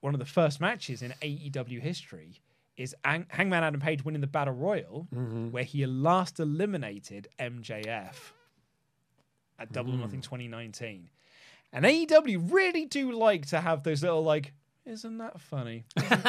one 0.00 0.14
of 0.14 0.18
the 0.18 0.24
first 0.24 0.62
matches 0.62 1.02
in 1.02 1.12
AEW 1.20 1.78
history 1.78 2.40
is 2.78 2.96
Hang- 3.04 3.26
Hangman 3.28 3.62
Adam 3.62 3.80
Page 3.80 4.02
winning 4.02 4.22
the 4.22 4.26
Battle 4.26 4.54
Royal, 4.54 5.06
mm-hmm. 5.14 5.50
where 5.50 5.62
he 5.62 5.84
last 5.84 6.40
eliminated 6.40 7.28
MJF 7.38 8.14
at 9.58 9.72
Double 9.72 9.92
or 9.92 9.96
mm. 9.96 10.00
Nothing 10.00 10.22
2019. 10.22 11.10
And 11.70 11.84
AEW 11.84 12.50
really 12.50 12.86
do 12.86 13.12
like 13.12 13.46
to 13.48 13.60
have 13.60 13.82
those 13.82 14.02
little 14.02 14.24
like, 14.24 14.54
isn't 14.86 15.18
that 15.18 15.40
funny? 15.40 15.84
Isn't, 15.96 16.26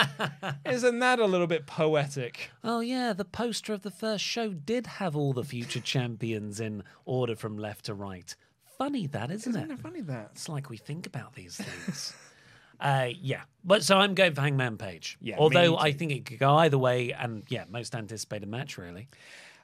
isn't 0.66 1.00
that 1.00 1.20
a 1.20 1.26
little 1.26 1.48
bit 1.48 1.66
poetic? 1.66 2.52
Oh 2.64 2.80
yeah, 2.80 3.14
the 3.14 3.26
poster 3.26 3.74
of 3.74 3.82
the 3.82 3.92
first 3.92 4.24
show 4.24 4.50
did 4.50 4.88
have 4.88 5.16
all 5.16 5.34
the 5.34 5.44
future 5.44 5.80
champions 5.82 6.60
in 6.60 6.84
order 7.06 7.36
from 7.36 7.58
left 7.58 7.86
to 7.86 7.94
right. 7.94 8.36
Funny 8.78 9.08
that, 9.08 9.32
isn't, 9.32 9.56
Isn't 9.56 9.72
it? 9.72 9.74
it 9.74 9.80
funny 9.80 10.02
that? 10.02 10.32
It's 10.34 10.50
like 10.50 10.70
we 10.70 10.78
think 10.78 11.06
about 11.08 11.34
these 11.34 11.56
things. 11.58 12.14
uh, 12.80 13.10
yeah, 13.22 13.42
but 13.64 13.84
so 13.84 13.98
I'm 13.98 14.16
going 14.16 14.34
for 14.34 14.42
Hangman 14.42 14.78
Page. 14.78 15.18
Yeah, 15.22 15.36
although 15.38 15.78
I 15.78 15.92
think 15.94 16.12
it 16.12 16.26
could 16.26 16.40
go 16.40 16.56
either 16.58 16.78
way, 16.78 17.14
and 17.14 17.44
yeah, 17.48 17.66
most 17.70 17.96
anticipated 17.96 18.50
match 18.50 18.78
really. 18.78 19.08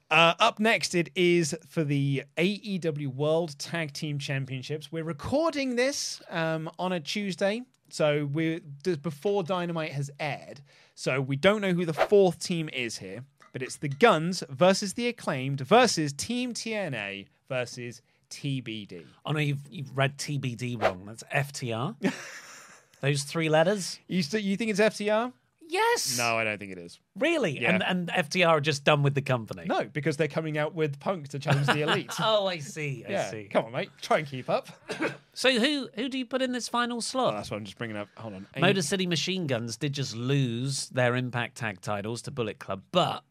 Uh, 0.09 0.33
up 0.41 0.59
next, 0.59 0.93
it 0.93 1.09
is 1.15 1.55
for 1.69 1.85
the 1.85 2.23
AEW 2.37 3.07
World 3.15 3.57
Tag 3.57 3.93
Team 3.93 4.19
Championships. 4.19 4.91
We're 4.91 5.05
recording 5.05 5.77
this 5.77 6.21
um, 6.29 6.69
on 6.77 6.91
a 6.91 6.99
Tuesday, 6.99 7.61
so 7.91 8.29
we're 8.31 8.59
before 9.01 9.43
Dynamite 9.43 9.91
has 9.91 10.09
aired. 10.19 10.61
So 10.95 11.21
we 11.21 11.35
don't 11.35 11.61
know 11.61 11.73
who 11.73 11.85
the 11.85 11.93
fourth 11.93 12.39
team 12.39 12.69
is 12.73 12.97
here, 12.97 13.23
but 13.53 13.61
it's 13.61 13.77
the 13.77 13.89
Gunns 13.89 14.43
versus 14.49 14.93
the 14.93 15.07
Acclaimed 15.07 15.61
versus 15.61 16.13
Team 16.13 16.53
TNA 16.53 17.27
versus 17.49 18.01
TBD. 18.29 19.05
Oh 19.25 19.31
no, 19.31 19.39
you've 19.39 19.67
you've 19.69 19.95
read 19.95 20.17
TBD 20.17 20.81
wrong. 20.81 21.03
That's 21.05 21.23
FTR. 21.33 21.95
Those 23.01 23.23
three 23.23 23.49
letters. 23.49 23.99
You 24.07 24.21
st- 24.23 24.43
you 24.43 24.55
think 24.55 24.71
it's 24.71 24.79
FTR? 24.79 25.33
Yes. 25.71 26.17
No, 26.17 26.37
I 26.37 26.43
don't 26.43 26.57
think 26.59 26.73
it 26.73 26.77
is. 26.77 26.99
Really? 27.17 27.57
Yeah. 27.59 27.73
And 27.75 27.83
and 27.83 28.09
FTR 28.09 28.47
are 28.49 28.59
just 28.61 28.83
done 28.83 29.03
with 29.03 29.15
the 29.15 29.21
company. 29.21 29.63
No, 29.67 29.85
because 29.85 30.17
they're 30.17 30.27
coming 30.27 30.57
out 30.57 30.75
with 30.75 30.99
Punk 30.99 31.29
to 31.29 31.39
challenge 31.39 31.67
the 31.67 31.81
Elite. 31.81 32.11
Oh, 32.19 32.45
I 32.47 32.59
see. 32.59 33.05
I 33.07 33.11
yeah, 33.11 33.31
see. 33.31 33.47
come 33.49 33.65
on, 33.65 33.71
mate, 33.71 33.89
try 34.01 34.17
and 34.19 34.27
keep 34.27 34.49
up. 34.49 34.67
So 35.33 35.49
who 35.57 35.87
who 35.95 36.09
do 36.09 36.17
you 36.17 36.25
put 36.25 36.41
in 36.41 36.51
this 36.51 36.67
final 36.67 36.97
Oh, 36.97 36.99
slot? 36.99 37.33
that's 37.35 37.49
what 37.49 37.55
I'm 37.55 37.63
just 37.63 37.77
bringing 37.77 37.95
up. 37.95 38.09
Hold 38.17 38.33
on. 38.33 38.47
Motor 38.59 38.81
City 38.81 39.07
Machine 39.07 39.47
Guns 39.47 39.77
did 39.77 39.93
just 39.93 40.13
lose 40.13 40.89
their 40.89 41.15
Impact 41.15 41.55
Tag 41.55 41.79
titles 41.79 42.21
to 42.23 42.31
Bullet 42.31 42.59
Club, 42.59 42.81
but 42.91 43.23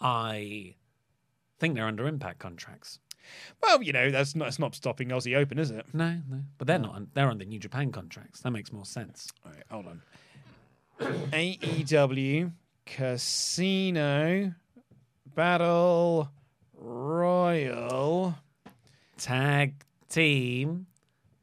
I 0.00 0.74
think 1.58 1.74
they're 1.74 1.86
under 1.86 2.06
Impact 2.06 2.38
contracts. 2.38 2.98
Well, 3.62 3.82
you 3.82 3.92
know, 3.92 4.10
that's 4.10 4.34
not, 4.34 4.46
that's 4.46 4.58
not 4.58 4.74
stopping 4.74 5.08
Aussie 5.08 5.36
Open, 5.36 5.58
is 5.58 5.70
it? 5.70 5.84
No, 5.92 6.18
no, 6.28 6.40
but 6.58 6.66
they're 6.66 6.78
not. 6.78 7.12
They're 7.14 7.28
under 7.30 7.44
New 7.44 7.58
Japan 7.58 7.92
contracts. 7.92 8.40
That 8.40 8.50
makes 8.50 8.72
more 8.72 8.84
sense. 8.86 9.30
All 9.44 9.52
right, 9.52 9.62
hold 9.70 9.86
on. 9.86 10.02
AEW 11.04 12.50
Casino 12.86 14.54
Battle 15.34 16.30
Royal 16.74 18.34
Tag 19.18 19.74
Team 20.08 20.86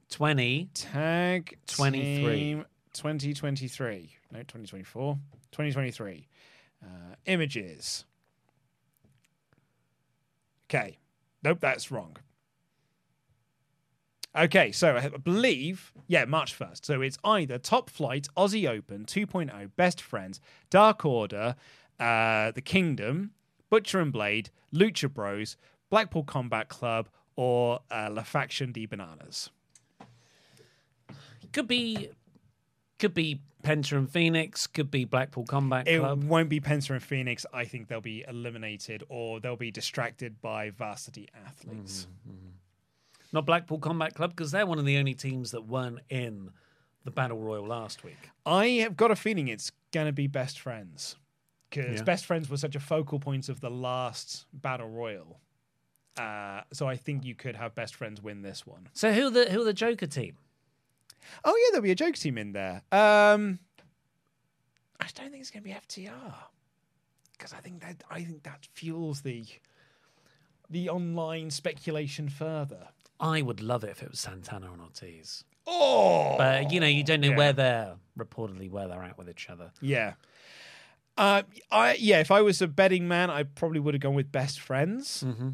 Twenty. 0.10 0.70
Tag 0.74 1.58
23. 1.68 2.36
Team 2.36 2.66
2023. 2.94 4.10
No, 4.32 4.40
2024. 4.40 5.14
2023. 5.52 6.28
Uh, 6.84 6.88
images. 7.28 8.06
Okay. 10.70 10.98
Nope, 11.44 11.60
that's 11.62 11.92
wrong. 11.92 12.18
Okay, 14.38 14.72
so 14.72 14.96
I 14.96 15.10
believe, 15.10 15.92
yeah, 16.08 16.24
March 16.26 16.58
1st. 16.58 16.86
So 16.86 17.02
it's 17.02 17.18
either 17.24 17.58
Top 17.58 17.90
Flight, 17.90 18.28
Aussie 18.38 18.70
Open, 18.70 19.06
2.0, 19.06 19.72
Best 19.76 20.02
Friends, 20.02 20.40
Dark 20.70 21.04
Order, 21.06 21.56
uh, 22.00 22.52
The 22.52 22.62
Kingdom, 22.62 23.32
Butcher 23.70 24.00
and 24.00 24.14
Blade, 24.14 24.50
Lucha 24.74 25.14
Bros, 25.14 25.58
Blackpool 25.90 26.24
Combat 26.24 26.70
Club, 26.70 27.10
or 27.36 27.82
uh, 27.92 28.10
La 28.12 28.24
Faction 28.24 28.72
de 28.72 28.86
Bananas. 28.86 29.50
Could 31.52 31.68
be, 31.68 32.10
could 33.00 33.14
be 33.14 33.42
Penta 33.64 33.98
and 33.98 34.10
Phoenix. 34.10 34.66
Could 34.66 34.90
be 34.90 35.04
Blackpool 35.04 35.44
Combat 35.46 35.88
It 35.90 36.00
Club. 36.00 36.24
won't 36.24 36.48
be 36.48 36.62
Penta 36.62 36.92
and 36.92 37.04
Phoenix. 37.04 37.46
I 37.54 37.66
think 37.66 37.90
they'll 37.90 38.00
be 38.00 38.24
eliminated 38.26 39.04
or 39.10 39.42
they'll 39.42 39.58
be 39.58 39.72
distracted 39.72 40.42
by 40.42 40.70
varsity 40.70 41.28
athletes. 41.46 42.08
Not 43.34 43.46
Blackpool 43.46 43.80
Combat 43.80 44.14
Club 44.14 44.32
because 44.36 44.52
they're 44.52 44.66
one 44.66 44.80
of 44.80 44.86
the 44.86 44.98
only 44.98 45.14
teams 45.14 45.52
that 45.52 45.66
weren't 45.68 46.00
in 46.10 46.50
the 47.04 47.12
Battle 47.12 47.40
Royal 47.40 47.66
last 47.66 48.04
week. 48.04 48.30
I 48.46 48.68
have 48.84 48.96
got 48.98 49.12
a 49.12 49.16
feeling 49.16 49.48
it's 49.48 49.72
going 49.92 50.08
to 50.08 50.12
be 50.14 50.28
Best 50.28 50.60
Friends 50.60 51.16
because 51.70 51.98
Yeah. 52.00 52.04
Best 52.04 52.26
Friends 52.26 52.50
was 52.50 52.62
such 52.62 52.76
a 52.76 52.80
focal 52.80 53.20
point 53.20 53.50
of 53.50 53.60
the 53.62 53.70
last 53.70 54.46
Battle 54.54 54.90
Royal. 54.90 55.40
Uh, 56.18 56.62
so 56.74 56.88
I 56.88 56.98
think 56.98 57.24
you 57.24 57.34
could 57.36 57.56
have 57.56 57.74
Best 57.74 57.96
Friends 57.96 58.22
win 58.22 58.42
this 58.42 58.68
one. 58.68 58.90
So 58.94 59.14
who 59.14 59.28
are 59.28 59.32
the 59.32 59.46
who 59.50 59.64
the 59.64 59.74
Joker 59.74 60.08
team? 60.08 60.36
Oh 61.46 61.56
yeah, 61.56 61.72
there'll 61.72 61.84
be 61.84 61.92
a 61.92 61.96
Joker 61.96 62.18
team 62.18 62.38
in 62.38 62.52
there. 62.52 62.82
Um, 62.92 63.60
I 65.00 65.08
don't 65.16 65.30
think 65.32 65.42
it's 65.42 65.52
going 65.52 65.64
to 65.64 65.70
be 65.70 65.74
FTR 65.76 66.34
because 67.32 67.54
I 67.54 67.58
think 67.58 67.82
that 67.82 68.04
I 68.10 68.24
think 68.24 68.44
that 68.44 68.68
fuels 68.74 69.22
the 69.22 69.46
the 70.70 70.90
online 70.90 71.50
speculation 71.50 72.28
further. 72.30 72.90
I 73.22 73.42
would 73.42 73.62
love 73.62 73.84
it 73.86 73.92
if 73.92 74.04
it 74.04 74.10
was 74.10 74.20
Santana 74.20 74.72
and 74.74 74.82
Ortiz. 74.82 75.44
Oh, 75.68 76.36
But 76.38 76.72
you 76.74 76.80
know, 76.80 76.88
you 76.88 77.04
don't 77.04 77.22
know 77.22 77.30
Yeah. 77.30 77.38
where 77.38 77.54
they're 77.54 77.96
reportedly 78.18 78.70
where 78.70 78.88
they're 78.88 79.04
at 79.04 79.18
with 79.18 79.30
each 79.30 79.50
other. 79.50 79.72
Yeah. 79.80 80.14
Uh, 81.18 81.44
I 81.72 81.96
yeah, 82.00 82.20
if 82.20 82.32
I 82.32 82.42
was 82.42 82.62
a 82.62 82.68
betting 82.68 83.08
man, 83.08 83.30
I 83.30 83.44
probably 83.44 83.80
would 83.80 83.94
have 83.94 84.02
gone 84.02 84.16
with 84.16 84.32
best 84.32 84.60
friends. 84.60 85.24
Mm-hmm. 85.26 85.50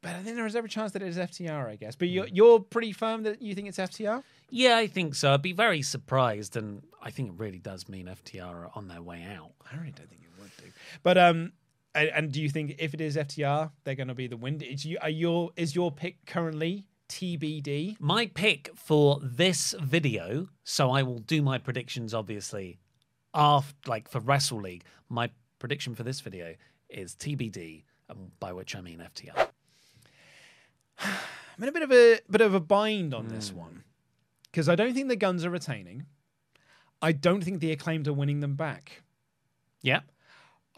But 0.00 0.16
I 0.16 0.22
think 0.22 0.34
there 0.36 0.46
is 0.46 0.56
every 0.56 0.68
chance 0.70 0.92
that 0.92 1.02
it 1.02 1.08
is 1.08 1.16
FTR, 1.16 1.68
I 1.68 1.76
guess. 1.76 1.94
But 1.94 2.08
you're, 2.08 2.26
you're 2.26 2.58
pretty 2.58 2.90
firm 2.92 3.22
that 3.22 3.40
you 3.40 3.54
think 3.54 3.68
it's 3.68 3.78
FTR? 3.78 4.24
Yeah, 4.50 4.76
I 4.76 4.88
think 4.88 5.14
so. 5.14 5.32
I'd 5.32 5.42
be 5.42 5.52
very 5.52 5.80
surprised, 5.82 6.56
and 6.56 6.82
I 7.00 7.10
think 7.12 7.28
it 7.28 7.34
really 7.38 7.60
does 7.60 7.88
mean 7.88 8.06
FTR 8.06 8.42
are 8.52 8.70
on 8.74 8.88
their 8.88 9.00
way 9.00 9.22
out. 9.22 9.52
I 9.70 9.76
really 9.76 9.92
don't 9.92 10.08
think 10.08 10.22
it 10.22 10.40
would 10.42 10.50
do. 10.56 10.72
But 11.04 11.18
um, 11.18 11.52
and, 11.94 12.08
and 12.08 12.32
do 12.32 12.42
you 12.42 12.48
think 12.48 12.76
if 12.80 12.94
it 12.94 13.00
is 13.00 13.16
FTR, 13.16 13.70
they're 13.84 13.94
going 13.94 14.08
to 14.08 14.14
be 14.14 14.26
the 14.26 14.36
win? 14.36 14.60
Is 14.60 14.84
you 14.84 14.98
are 15.00 15.08
your 15.10 15.50
is 15.56 15.74
your 15.76 15.92
pick 15.92 16.16
currently 16.26 16.84
TBD? 17.12 18.00
My 18.00 18.24
pick 18.24 18.70
for 18.74 19.20
this 19.22 19.74
video, 19.78 20.48
so 20.64 20.90
I 20.90 21.02
will 21.02 21.18
do 21.18 21.42
my 21.42 21.58
predictions 21.58 22.14
obviously 22.14 22.78
after 23.34 23.74
like 23.86 24.08
for 24.08 24.18
Wrestle 24.20 24.62
League. 24.62 24.84
My 25.10 25.28
prediction 25.58 25.94
for 25.94 26.04
this 26.04 26.20
video 26.20 26.54
is 26.88 27.14
TBD, 27.14 27.84
and 28.08 28.30
by 28.40 28.54
which 28.54 28.74
I 28.74 28.80
mean 28.80 29.04
FTR. 29.14 29.48
I'm 31.00 31.62
in 31.62 31.68
a 31.68 31.72
bit 31.72 31.82
of 31.82 31.92
a 31.92 32.20
bit 32.30 32.40
of 32.40 32.54
a 32.54 32.60
bind 32.60 33.12
on 33.12 33.28
this 33.28 33.52
one 33.52 33.84
because 34.50 34.70
I 34.70 34.74
don't 34.74 34.94
think 34.94 35.08
the 35.08 35.16
Gunns 35.16 35.44
are 35.44 35.50
retaining. 35.50 36.06
I 37.02 37.12
don't 37.12 37.44
think 37.44 37.60
the 37.60 37.72
acclaimed 37.72 38.08
are 38.08 38.14
winning 38.14 38.40
them 38.40 38.54
back. 38.54 39.02
Yeah. 39.82 40.00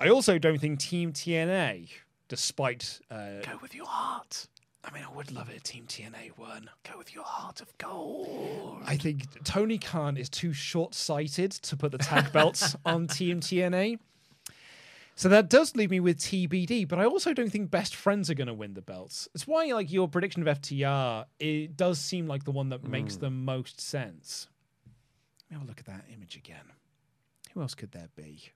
I 0.00 0.08
also 0.08 0.38
don't 0.38 0.58
think 0.58 0.80
Team 0.80 1.12
TNA, 1.12 1.90
despite 2.26 2.98
uh, 3.08 3.40
Go 3.42 3.58
with 3.62 3.72
your 3.72 3.86
heart. 3.86 4.48
I 4.86 4.92
mean, 4.92 5.04
I 5.08 5.14
would 5.14 5.32
love 5.32 5.48
it 5.48 5.56
if 5.56 5.62
Team 5.62 5.86
TNA 5.86 6.36
won. 6.36 6.68
Go 6.90 6.98
with 6.98 7.14
your 7.14 7.24
heart 7.24 7.60
of 7.60 7.76
gold. 7.78 8.82
I 8.84 8.96
think 8.96 9.42
Tony 9.44 9.78
Khan 9.78 10.16
is 10.16 10.28
too 10.28 10.52
short 10.52 10.94
sighted 10.94 11.52
to 11.52 11.76
put 11.76 11.92
the 11.92 11.98
tag 11.98 12.32
belts 12.32 12.76
on 12.84 13.06
Team 13.06 13.40
TNA. 13.40 13.98
So 15.16 15.28
that 15.28 15.48
does 15.48 15.76
leave 15.76 15.90
me 15.90 16.00
with 16.00 16.18
TBD, 16.18 16.88
but 16.88 16.98
I 16.98 17.04
also 17.04 17.32
don't 17.32 17.50
think 17.50 17.70
Best 17.70 17.94
Friends 17.94 18.28
are 18.30 18.34
going 18.34 18.48
to 18.48 18.54
win 18.54 18.74
the 18.74 18.82
belts. 18.82 19.28
It's 19.34 19.46
why, 19.46 19.66
like 19.66 19.92
your 19.92 20.08
prediction 20.08 20.46
of 20.46 20.60
FTR, 20.60 21.26
it 21.38 21.76
does 21.76 22.00
seem 22.00 22.26
like 22.26 22.44
the 22.44 22.50
one 22.50 22.70
that 22.70 22.82
makes 22.82 23.14
hmm. 23.14 23.20
the 23.20 23.30
most 23.30 23.80
sense. 23.80 24.48
Let 25.50 25.50
me 25.50 25.54
have 25.60 25.66
a 25.66 25.68
look 25.68 25.80
at 25.80 25.86
that 25.86 26.04
image 26.12 26.36
again. 26.36 26.72
Who 27.52 27.62
else 27.62 27.74
could 27.74 27.92
there 27.92 28.08
be? 28.16 28.50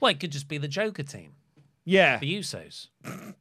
Well, 0.00 0.10
it 0.10 0.20
could 0.20 0.32
just 0.32 0.48
be 0.48 0.58
the 0.58 0.68
Joker 0.68 1.02
team, 1.02 1.32
Yeah, 1.84 2.18
the 2.18 2.38
Usos. 2.38 2.88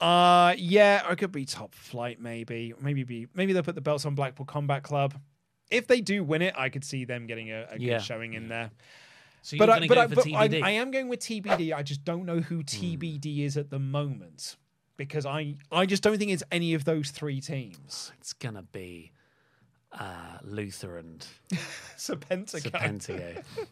Uh 0.00 0.54
yeah, 0.56 1.06
or 1.08 1.12
it 1.12 1.16
could 1.16 1.32
be 1.32 1.44
top 1.44 1.74
flight 1.74 2.20
maybe. 2.20 2.72
Maybe 2.80 3.02
be 3.04 3.26
maybe 3.34 3.52
they'll 3.52 3.62
put 3.62 3.74
the 3.74 3.80
belts 3.80 4.04
on 4.04 4.14
Blackpool 4.14 4.46
Combat 4.46 4.82
Club. 4.82 5.14
If 5.70 5.86
they 5.86 6.00
do 6.00 6.22
win 6.24 6.40
it, 6.42 6.54
I 6.56 6.68
could 6.68 6.84
see 6.84 7.04
them 7.04 7.26
getting 7.26 7.50
a, 7.50 7.66
a 7.70 7.78
good 7.78 8.02
showing 8.02 8.34
in 8.34 8.48
there. 8.48 8.70
So 9.42 9.56
you're 9.56 9.66
But 9.66 9.70
I, 9.70 9.78
going 9.78 9.82
to 9.82 9.88
but, 9.88 9.94
go 9.94 10.00
I, 10.00 10.06
for 10.08 10.14
but 10.14 10.26
I, 10.34 10.48
TBD. 10.48 10.62
I 10.62 10.70
am 10.72 10.90
going 10.90 11.08
with 11.08 11.20
TBD. 11.20 11.74
I 11.74 11.82
just 11.82 12.04
don't 12.04 12.26
know 12.26 12.40
who 12.40 12.62
TBD 12.62 13.40
is 13.40 13.56
at 13.56 13.70
the 13.70 13.78
moment 13.78 14.56
because 14.96 15.26
I 15.26 15.56
I 15.72 15.84
just 15.86 16.02
don't 16.02 16.18
think 16.18 16.30
it's 16.30 16.42
any 16.52 16.74
of 16.74 16.84
those 16.84 17.10
three 17.10 17.40
teams. 17.40 18.12
It's 18.18 18.32
going 18.32 18.54
to 18.54 18.62
be 18.62 19.12
uh, 19.92 20.38
Luther 20.42 20.96
and 20.98 21.26
Serpentico. 21.96 22.70
Serpentio. 22.70 23.42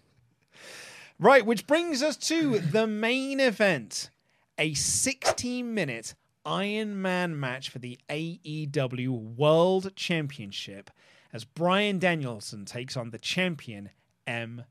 Right, 1.19 1.47
which 1.47 1.67
brings 1.67 2.03
us 2.03 2.17
to 2.29 2.59
the 2.59 2.87
main 2.87 3.41
event 3.41 4.11
a 4.59 4.75
16 4.75 5.73
minute 5.75 6.15
Iron 6.45 7.01
Man 7.03 7.39
match 7.39 7.71
for 7.71 7.79
the 7.79 7.99
AEW 8.09 9.37
World 9.37 9.95
Championship 9.97 10.91
as 11.33 11.45
Bryan 11.45 11.99
Danielson 11.99 12.65
takes 12.65 12.97
on 12.97 13.11
the 13.11 13.19
champion 13.19 13.91
MJF. 14.27 14.65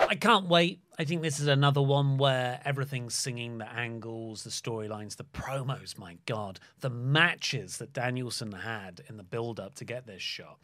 I 0.00 0.14
can't 0.14 0.46
wait. 0.48 0.80
I 0.98 1.04
think 1.04 1.22
this 1.22 1.40
is 1.40 1.46
another 1.46 1.82
one 1.82 2.18
where 2.18 2.60
everything's 2.64 3.14
singing 3.14 3.58
the 3.58 3.70
angles, 3.70 4.44
the 4.44 4.50
storylines, 4.50 5.16
the 5.16 5.24
promos. 5.24 5.98
My 5.98 6.18
God, 6.26 6.60
the 6.80 6.90
matches 6.90 7.78
that 7.78 7.92
Danielson 7.92 8.52
had 8.52 9.02
in 9.08 9.16
the 9.16 9.22
build 9.22 9.58
up 9.60 9.74
to 9.76 9.84
get 9.84 10.06
this 10.06 10.22
shot. 10.22 10.58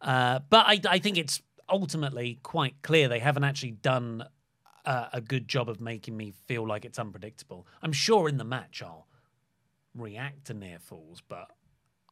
Uh, 0.00 0.40
but 0.48 0.66
I, 0.66 0.80
I 0.88 0.98
think 0.98 1.18
it's 1.18 1.42
ultimately 1.68 2.38
quite 2.42 2.80
clear 2.82 3.08
they 3.08 3.18
haven't 3.18 3.44
actually 3.44 3.72
done 3.72 4.24
uh, 4.88 5.08
a 5.12 5.20
good 5.20 5.46
job 5.48 5.68
of 5.68 5.80
making 5.80 6.16
me 6.16 6.32
feel 6.46 6.66
like 6.66 6.84
it's 6.84 6.98
unpredictable. 6.98 7.66
I'm 7.82 7.92
sure 7.92 8.28
in 8.28 8.38
the 8.38 8.44
match 8.44 8.82
I'll 8.82 9.06
react 9.94 10.46
to 10.46 10.54
near 10.54 10.78
falls, 10.78 11.20
but 11.28 11.50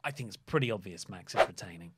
I 0.04 0.10
think 0.10 0.28
it's 0.28 0.36
pretty 0.36 0.70
obvious 0.70 1.08
Max 1.08 1.34
is 1.34 1.46
retaining. 1.46 1.92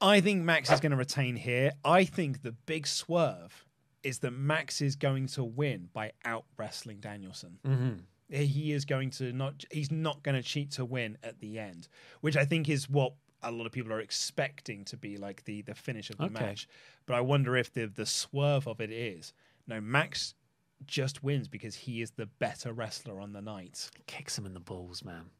I 0.00 0.20
think 0.20 0.42
Max 0.42 0.70
is 0.70 0.80
going 0.80 0.90
to 0.92 0.96
retain 0.96 1.36
here. 1.36 1.72
I 1.84 2.04
think 2.04 2.42
the 2.42 2.52
big 2.52 2.86
swerve 2.86 3.64
is 4.02 4.18
that 4.20 4.32
Max 4.32 4.80
is 4.80 4.96
going 4.96 5.26
to 5.28 5.44
win 5.44 5.88
by 5.92 6.12
out 6.24 6.44
wrestling 6.56 6.98
Danielson. 7.00 7.58
Mm-hmm. 7.66 7.92
He 8.30 8.72
is 8.72 8.84
going 8.84 9.10
to 9.10 9.32
not. 9.32 9.64
He's 9.70 9.90
not 9.92 10.22
going 10.22 10.34
to 10.34 10.42
cheat 10.42 10.70
to 10.72 10.84
win 10.84 11.18
at 11.22 11.38
the 11.40 11.58
end, 11.58 11.88
which 12.22 12.36
I 12.36 12.44
think 12.44 12.68
is 12.68 12.88
what 12.88 13.12
a 13.42 13.52
lot 13.52 13.66
of 13.66 13.72
people 13.72 13.92
are 13.92 14.00
expecting 14.00 14.84
to 14.86 14.96
be 14.96 15.16
like 15.18 15.44
the 15.44 15.60
the 15.62 15.74
finish 15.74 16.08
of 16.10 16.16
the 16.16 16.24
Okay. 16.24 16.44
match. 16.44 16.66
But 17.06 17.14
I 17.14 17.20
wonder 17.20 17.56
if 17.56 17.72
the 17.72 17.86
the 17.86 18.06
swerve 18.06 18.66
of 18.66 18.80
it 18.80 18.90
is 18.90 19.32
no 19.66 19.80
Max 19.80 20.34
just 20.86 21.22
wins 21.22 21.48
because 21.48 21.74
he 21.74 22.02
is 22.02 22.10
the 22.12 22.26
better 22.26 22.72
wrestler 22.72 23.20
on 23.20 23.32
the 23.32 23.40
night. 23.40 23.90
Kicks 24.06 24.36
him 24.36 24.44
in 24.46 24.54
the 24.54 24.60
balls, 24.60 25.04
man. 25.04 25.30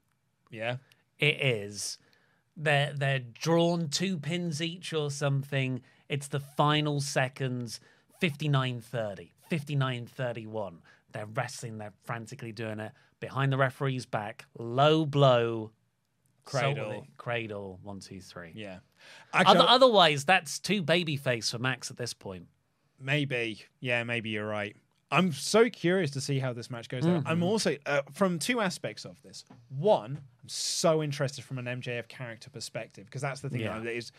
Yeah. 0.51 0.77
it 1.19 1.41
is 1.43 1.99
they're 2.57 2.93
they're 2.95 3.19
drawn 3.19 3.89
two 3.89 4.19
pins 4.19 4.63
each 4.63 4.93
or 4.93 5.11
something 5.11 5.83
It's 6.09 6.29
the 6.29 6.39
final 6.41 7.01
seconds, 7.01 7.81
59.30, 8.23 9.31
59.31. 9.51 10.75
They're 11.13 11.27
wrestling, 11.27 11.79
they're 11.79 11.93
frantically 12.05 12.53
doing 12.53 12.79
it 12.81 12.93
behind 13.21 13.53
the 13.53 13.57
referee's 13.57 14.07
back, 14.07 14.47
low 14.59 15.05
blow, 15.07 15.73
Cradle. 16.45 16.85
solely- 16.85 17.09
cradle, 17.17 17.81
one, 17.83 18.01
two, 18.01 18.21
three. 18.21 18.53
Yeah. 18.55 18.79
Other, 19.33 19.61
otherwise, 19.67 20.25
that's 20.25 20.59
two 20.59 20.83
babyface 20.83 21.51
for 21.51 21.59
Max 21.59 21.91
at 21.91 21.97
this 21.97 22.15
point. 22.15 22.47
Maybe. 23.01 23.65
Yeah, 23.81 24.05
maybe 24.05 24.31
you're 24.31 24.47
right. 24.47 24.77
I'm 25.11 25.33
so 25.33 25.69
curious 25.71 26.11
to 26.13 26.21
see 26.21 26.39
how 26.41 26.53
this 26.53 26.71
match 26.71 26.89
goes. 26.89 27.05
down. 27.05 27.23
I'm 27.27 27.43
also 27.43 27.77
uh, 27.87 28.03
from 28.13 28.39
two 28.39 28.61
aspects 28.61 29.05
of 29.05 29.21
this. 29.23 29.45
One, 29.69 30.19
I'm 30.43 30.49
so 30.49 31.03
interested 31.03 31.45
from 31.45 31.59
an 31.59 31.67
MJF 31.67 32.09
character 32.09 32.51
perspective 32.51 33.07
because 33.07 33.23
that's 33.23 33.41
the 33.41 33.49
thing 33.49 33.61
Yeah. 33.61 33.79
that 33.79 33.93
is 33.93 34.11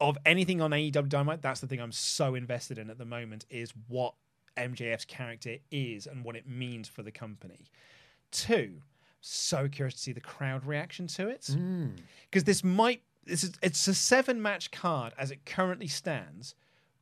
of 0.00 0.18
anything 0.26 0.60
on 0.60 0.72
AEW 0.72 1.08
Dynamite. 1.08 1.42
That's 1.42 1.60
the 1.60 1.66
thing 1.68 1.80
I'm 1.80 1.92
so 1.92 2.34
invested 2.34 2.78
in 2.78 2.90
at 2.90 2.98
the 2.98 3.04
moment 3.04 3.46
is 3.50 3.72
what 3.88 4.14
MJF's 4.56 5.04
character 5.04 5.56
is 5.70 6.06
and 6.06 6.24
what 6.24 6.34
it 6.34 6.48
means 6.48 6.88
for 6.88 7.02
the 7.02 7.12
company. 7.12 7.66
Two, 8.32 8.80
so 9.20 9.68
curious 9.68 9.94
to 9.94 10.00
see 10.00 10.12
the 10.12 10.20
crowd 10.20 10.64
reaction 10.66 11.06
to 11.08 11.28
it 11.28 11.48
because 12.30 12.44
this 12.44 12.64
might 12.64 13.02
this 13.24 13.44
is 13.44 13.52
it's 13.62 13.86
a 13.88 13.94
seven 13.94 14.40
match 14.42 14.70
card 14.70 15.12
as 15.18 15.30
it 15.30 15.44
currently 15.46 15.88
stands. 15.88 16.54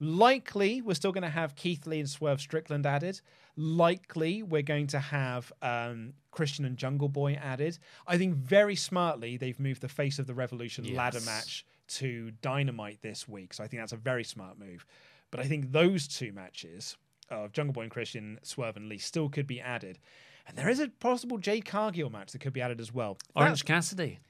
Likely, 0.04 0.82
we're 0.82 0.94
still 0.94 1.12
going 1.12 1.22
to 1.22 1.28
have 1.30 1.56
Keith 1.56 1.86
Lee 1.86 2.00
and 2.00 2.08
Swerve 2.08 2.40
Strickland 2.40 2.86
added. 2.86 3.20
Likely, 3.56 4.42
we're 4.42 4.62
going 4.62 4.86
to 4.88 4.98
have 4.98 5.52
um, 5.62 6.12
Christian 6.30 6.64
and 6.64 6.76
Jungle 6.76 7.08
Boy 7.08 7.34
added. 7.34 7.78
I 8.06 8.18
think 8.18 8.34
very 8.34 8.76
smartly 8.76 9.36
they've 9.36 9.58
moved 9.58 9.80
the 9.80 9.88
face 9.88 10.18
of 10.18 10.26
the 10.26 10.34
Revolution 10.34 10.84
ladder 10.94 11.20
match 11.20 11.64
to 11.86 12.32
Dynamite 12.42 13.00
this 13.02 13.28
week, 13.28 13.54
so 13.54 13.64
I 13.64 13.66
think 13.68 13.82
that's 13.82 13.92
a 13.92 13.96
very 13.96 14.24
smart 14.24 14.58
move. 14.58 14.84
But 15.30 15.40
I 15.40 15.44
think 15.44 15.72
those 15.72 16.06
two 16.06 16.32
matches 16.32 16.96
of 17.30 17.52
Jungle 17.52 17.72
Boy 17.72 17.82
and 17.82 17.90
Christian, 17.90 18.38
Swerve 18.42 18.76
and 18.76 18.88
Lee 18.88 18.98
still 18.98 19.28
could 19.28 19.46
be 19.46 19.60
added. 19.60 19.98
And 20.46 20.58
there 20.58 20.68
is 20.68 20.78
a 20.80 20.88
possible 20.88 21.38
Jade 21.38 21.64
Cargill 21.64 22.10
match 22.10 22.32
that 22.32 22.40
could 22.40 22.52
be 22.52 22.60
added 22.60 22.80
as 22.80 22.92
well. 22.92 23.16
Orange 23.34 23.64
Cassidy, 23.64 24.20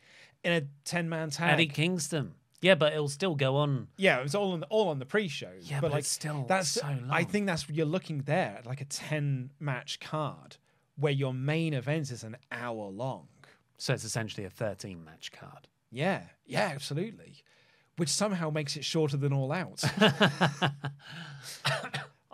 in 0.45 0.53
a 0.53 0.63
ten 0.85 1.09
man 1.09 1.31
tag. 1.31 1.55
Eddie 1.55 1.67
Kingston. 1.67 2.35
Yeah, 2.65 2.75
but 2.77 2.95
it'll 2.95 3.09
still 3.11 3.35
go 3.35 3.57
on. 3.57 3.89
Yeah, 3.99 4.19
it 4.19 4.23
was 4.23 4.35
all 4.35 4.53
on 4.53 4.61
the, 4.61 4.67
all 4.67 4.89
on 4.89 4.99
the 4.99 5.05
pre-show. 5.05 5.51
Yeah, 5.61 5.77
but, 5.81 5.89
but 5.89 5.91
like 5.93 5.99
it's 6.01 6.09
still 6.09 6.47
that's 6.49 6.69
so 6.71 6.87
long. 6.87 7.09
I 7.11 7.23
think 7.25 7.47
that's 7.47 7.69
you're 7.69 7.85
looking 7.85 8.23
there 8.23 8.57
at 8.59 8.67
like 8.67 8.81
a 8.81 8.87
ten 8.87 9.51
match 9.61 10.01
card 10.01 10.57
where 10.97 11.13
your 11.13 11.35
main 11.35 11.75
event 11.75 12.11
is 12.11 12.25
an 12.25 12.37
hour 12.51 12.89
long. 12.89 13.29
So 13.77 13.93
it's 13.93 14.05
essentially 14.05 14.47
a 14.47 14.51
13 14.51 15.05
match 15.05 15.31
card. 15.33 15.69
Yeah, 15.91 16.23
yeah, 16.47 16.71
absolutely. 16.75 17.43
Which 17.97 18.09
somehow 18.09 18.49
makes 18.51 18.77
it 18.77 18.85
shorter 18.85 19.17
than 19.19 19.33
All 19.35 19.53
Out. 19.53 19.83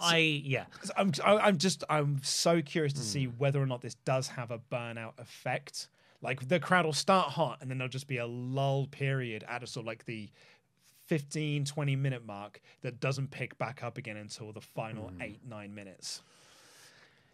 I, 0.02 0.16
yeah. 0.18 0.64
I'm 0.96 1.12
I'm 1.24 1.58
just 1.58 1.84
I'm 1.90 2.20
so 2.22 2.62
curious 2.62 2.92
to 2.94 3.00
Hmm. 3.00 3.04
see 3.06 3.24
whether 3.26 3.60
or 3.60 3.66
not 3.66 3.82
this 3.82 3.96
does 4.06 4.28
have 4.28 4.50
a 4.50 4.58
burnout 4.58 5.18
effect. 5.18 5.88
Like 6.22 6.48
the 6.48 6.60
crowd 6.60 6.84
will 6.84 6.92
start 6.92 7.30
hot 7.30 7.58
and 7.60 7.70
then 7.70 7.78
there'll 7.78 7.88
just 7.90 8.06
be 8.08 8.18
a 8.18 8.26
lull 8.26 8.86
period 8.86 9.44
at 9.48 9.62
a 9.62 9.66
sort 9.66 9.84
of 9.84 9.86
like 9.86 10.04
the 10.04 10.28
15 11.06 11.64
20 11.64 11.96
minute 11.96 12.24
mark 12.24 12.60
that 12.82 13.00
doesn't 13.00 13.30
pick 13.30 13.58
back 13.58 13.82
up 13.82 13.98
again 13.98 14.16
until 14.16 14.52
the 14.52 14.60
final 14.60 15.08
Hmm. 15.08 15.22
8 15.22 15.40
9 15.48 15.74
minutes. 15.74 16.22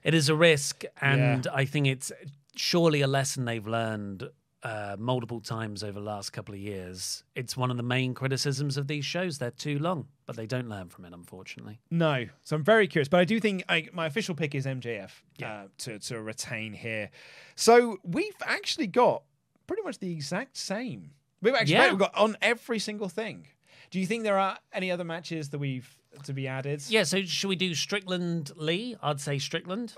It 0.03 0.15
is 0.15 0.29
a 0.29 0.37
risk, 0.37 0.85
and 1.01 1.47
I 1.49 1.65
think 1.65 1.89
it's 1.89 2.13
surely 2.55 3.01
a 3.01 3.09
lesson 3.09 3.45
they've 3.45 3.67
learned 3.67 4.29
uh, 4.63 4.97
multiple 4.99 5.41
times 5.41 5.85
over 5.85 6.01
the 6.01 6.05
last 6.05 6.31
couple 6.31 6.55
of 6.55 6.61
years. 6.61 7.23
It's 7.35 7.57
one 7.57 7.71
of 7.71 7.77
the 7.77 7.83
main 7.83 8.15
criticisms 8.15 8.77
of 8.77 8.89
these 8.89 9.05
shows. 9.05 9.39
They're 9.39 9.51
too 9.51 9.79
long, 9.79 10.09
but 10.27 10.35
they 10.37 10.47
don't 10.47 10.69
learn 10.69 10.89
from 10.89 11.05
it, 11.05 11.13
unfortunately. 11.13 11.79
No, 11.91 12.27
so 12.43 12.57
I'm 12.57 12.65
very 12.65 12.89
curious, 12.89 13.09
but 13.09 13.21
I 13.21 13.25
do 13.25 13.39
think 13.39 13.65
I, 13.69 13.89
my 13.93 14.07
official 14.07 14.35
pick 14.35 14.55
is 14.55 14.67
MJF 14.67 15.11
uh, 15.45 15.65
to 15.79 15.99
to 16.01 16.21
retain 16.21 16.73
here. 16.73 17.11
So 17.55 17.99
we've 18.03 18.35
actually 18.45 18.87
got 18.89 19.23
pretty 19.67 19.83
much 19.83 19.99
the 19.99 20.11
exact 20.13 20.57
same. 20.57 21.11
We've 21.43 21.55
actually 21.55 21.75
Yeah. 21.75 21.91
we've 21.91 21.99
got 21.99 22.15
on 22.17 22.37
every 22.43 22.79
single 22.79 23.09
thing. 23.09 23.47
Do 23.91 24.01
you 24.01 24.07
think 24.07 24.25
there 24.25 24.39
are 24.39 24.59
any 24.73 24.91
other 24.91 25.05
matches 25.05 25.51
that 25.51 25.59
we've 25.59 25.89
to 26.25 26.33
be 26.33 26.49
added? 26.49 26.83
Yeah, 26.89 27.05
so 27.05 27.23
should 27.25 27.49
we 27.49 27.57
do 27.57 27.75
Strickland 27.75 28.51
Lee? 28.57 28.97
I'd 29.03 29.21
say 29.21 29.39
Strickland. 29.39 29.95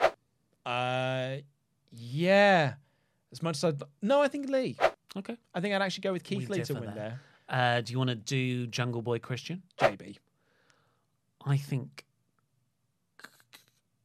Uh, 0.66 1.36
yeah. 1.92 2.74
As 3.32 3.42
much 3.42 3.56
as 3.58 3.64
I'd 3.64 3.82
no, 4.02 4.22
I 4.22 4.28
think 4.28 4.48
Lee. 4.48 4.76
Okay. 5.16 5.36
I 5.54 5.60
think 5.60 5.74
I'd 5.74 5.82
actually 5.82 6.02
go 6.02 6.12
with 6.12 6.24
Keith 6.24 6.48
We 6.48 6.56
Lee 6.56 6.62
to 6.62 6.74
differ 6.74 6.80
win 6.80 6.94
there. 6.94 7.20
Uh, 7.48 7.80
do 7.80 7.92
you 7.92 7.98
want 7.98 8.10
to 8.10 8.16
do 8.16 8.66
Jungle 8.66 9.02
Boy 9.02 9.18
Christian? 9.18 9.62
JB. 9.80 10.16
I 11.44 11.56
think. 11.56 12.04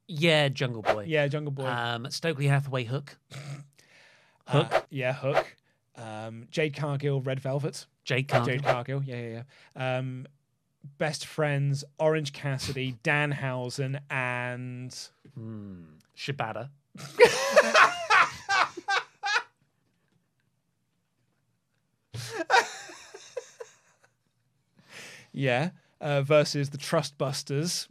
Yeah, 0.08 0.50
Jungle 0.50 0.82
Boy. 0.82 1.06
Yeah, 1.08 1.28
Jungle 1.28 1.52
Boy. 1.52 1.66
Um, 1.66 2.10
Stokely 2.10 2.48
Hathaway 2.48 2.84
Hook. 2.86 3.18
Uh, 4.48 4.82
yeah, 4.90 5.14
Hook. 5.14 5.56
Um, 5.96 6.48
Jade 6.52 6.76
Cargill, 6.76 7.22
Red 7.22 7.40
Velvet. 7.40 7.86
Jade 8.04 8.28
Cargill. 8.28 8.56
Jade 8.56 8.64
Cargill, 8.64 9.04
yeah, 9.04 9.16
yeah, 9.16 9.44
yeah. 9.76 9.98
Um, 9.98 10.28
best 10.98 11.26
friends, 11.26 11.84
Orange 12.00 12.34
Cassidy, 12.34 12.98
Danhausen, 13.04 14.00
and 14.10 14.92
Shibata. 16.18 16.70
yeah, 25.34 25.72
uh, 26.00 26.22
versus 26.22 26.69
the 26.69 26.78
Trustbusters 26.78 27.88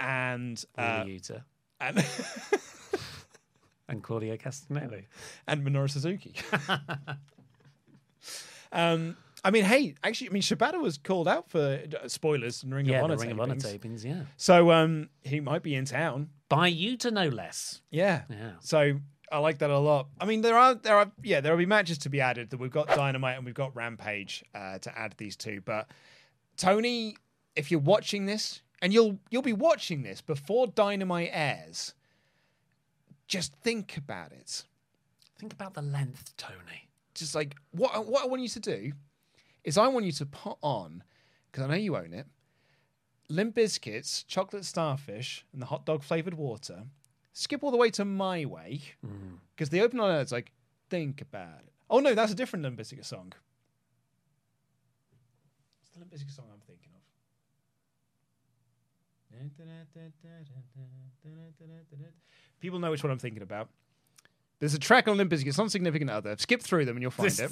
and 0.00 0.64
uh, 0.76 1.04
Yuta. 1.04 1.42
and 1.80 2.04
And 3.90 4.02
Claudio 4.02 4.36
Castagnoli. 4.36 5.04
and 5.46 5.64
Minoru 5.66 5.88
Suzuki. 5.90 6.34
um, 8.72 9.16
I 9.44 9.50
mean, 9.50 9.64
hey, 9.64 9.94
actually, 10.04 10.30
I 10.30 10.32
mean, 10.32 10.42
Shibata 10.42 10.80
was 10.80 10.98
called 10.98 11.28
out 11.28 11.48
for 11.48 11.80
uh, 12.02 12.08
spoilers 12.08 12.62
and 12.62 12.74
Ring 12.74 12.86
Yeah, 12.86 12.98
of 12.98 13.04
Honor 13.04 13.16
Ring 13.16 13.30
of 13.30 13.40
Honor 13.40 13.54
tapings. 13.54 13.78
tapings, 13.78 14.04
yeah. 14.04 14.22
So 14.36 14.72
um, 14.72 15.08
he 15.22 15.40
might 15.40 15.62
be 15.62 15.74
in 15.74 15.84
town. 15.84 16.30
By 16.48 16.70
Yuta, 16.72 17.12
no 17.12 17.28
less. 17.28 17.80
Yeah. 17.90 18.22
Yeah. 18.28 18.52
So 18.60 18.98
I 19.30 19.38
like 19.38 19.58
that 19.58 19.70
a 19.70 19.78
lot. 19.78 20.08
I 20.20 20.24
mean, 20.26 20.40
there 20.42 20.56
are 20.58 20.74
there 20.74 20.96
are 20.96 21.10
yeah 21.22 21.40
there 21.40 21.52
will 21.52 21.58
be 21.58 21.66
matches 21.66 21.98
to 21.98 22.08
be 22.10 22.20
added. 22.20 22.50
That 22.50 22.58
we've 22.58 22.70
got 22.70 22.88
Dynamite 22.88 23.36
and 23.36 23.44
we've 23.46 23.54
got 23.54 23.74
Rampage 23.76 24.44
uh, 24.54 24.78
to 24.78 24.98
add 24.98 25.14
these 25.18 25.36
two. 25.36 25.60
But 25.64 25.88
Tony, 26.58 27.16
if 27.56 27.70
you're 27.70 27.80
watching 27.80 28.26
this, 28.26 28.60
and 28.82 28.92
you'll 28.92 29.18
you'll 29.30 29.42
be 29.42 29.52
watching 29.52 30.02
this 30.02 30.20
before 30.20 30.66
Dynamite 30.66 31.30
airs, 31.32 31.94
just 33.26 33.54
think 33.56 33.96
about 33.96 34.32
it. 34.32 34.64
Think 35.38 35.52
about 35.52 35.74
the 35.74 35.82
length, 35.82 36.36
Tony. 36.36 36.88
Just 37.14 37.34
like 37.34 37.56
what 37.70 38.06
what 38.06 38.24
I 38.24 38.26
want 38.26 38.42
you 38.42 38.48
to 38.48 38.60
do 38.60 38.92
is 39.64 39.78
I 39.78 39.88
want 39.88 40.04
you 40.04 40.12
to 40.12 40.26
put 40.26 40.58
on 40.62 41.02
because 41.50 41.64
I 41.64 41.68
know 41.68 41.74
you 41.74 41.96
own 41.96 42.12
it. 42.12 42.26
Limp 43.30 43.54
Bizkit's, 43.56 44.22
chocolate 44.24 44.64
starfish, 44.64 45.44
and 45.52 45.60
the 45.60 45.66
hot 45.66 45.84
dog 45.84 46.02
flavored 46.02 46.34
water. 46.34 46.84
Skip 47.34 47.62
all 47.62 47.70
the 47.70 47.76
way 47.76 47.90
to 47.90 48.04
my 48.04 48.44
way 48.46 48.80
mm. 49.06 49.38
because 49.54 49.68
the 49.68 49.80
open 49.80 50.00
on 50.00 50.10
it's 50.20 50.32
like 50.32 50.52
think 50.90 51.20
about 51.20 51.60
it. 51.60 51.72
Oh 51.90 52.00
no, 52.00 52.14
that's 52.14 52.32
a 52.32 52.34
different 52.34 52.64
Limp 52.64 52.78
Bizkit 52.78 53.04
song. 53.04 53.32
The 55.98 56.04
Limp 56.04 56.14
Bizkit 56.14 56.30
song 56.34 56.44
I'm 56.52 56.60
thinking 56.66 56.92
of? 56.94 57.00
People 62.60 62.78
know 62.78 62.90
which 62.90 63.02
one 63.02 63.10
I'm 63.10 63.18
thinking 63.18 63.42
about. 63.42 63.68
There's 64.60 64.74
a 64.74 64.78
track 64.78 65.08
on 65.08 65.16
Limp 65.16 65.32
Bizkit, 65.32 65.48
it's 65.48 65.58
not 65.58 65.70
significant 65.72 66.10
other. 66.10 66.36
Skip 66.38 66.62
through 66.62 66.84
them 66.84 66.96
and 66.96 67.02
you'll 67.02 67.10
find 67.10 67.30
it. 67.30 67.50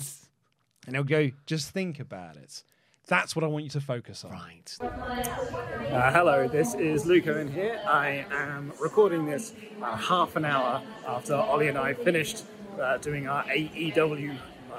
And 0.87 0.95
they'll 0.95 1.05
go, 1.05 1.31
just 1.47 1.71
think 1.71 1.99
about 1.99 2.37
it. 2.37 2.63
That's 3.09 3.35
what 3.35 3.45
I 3.45 3.49
want 3.49 3.65
you 3.65 3.71
to 3.71 3.81
focus 3.81 4.25
on. 4.25 4.33
Right. 4.33 4.77
Uh, 4.81 6.13
hello, 6.13 6.49
this 6.49 6.75
is 6.75 7.07
Luke 7.07 7.27
Owen 7.29 7.53
here. 7.53 7.81
I 7.87 8.27
am 8.31 8.73
recording 8.81 9.27
this 9.27 9.55
uh, 9.83 9.97
half 9.97 10.37
an 10.37 10.45
hour 10.45 10.83
after 11.07 11.35
Ollie 11.35 11.69
and 11.69 11.79
I 11.79 11.95
finished 11.95 12.45
uh, 12.81 12.99
doing 12.99 13.27
our 13.29 13.45
AEW 13.45 14.37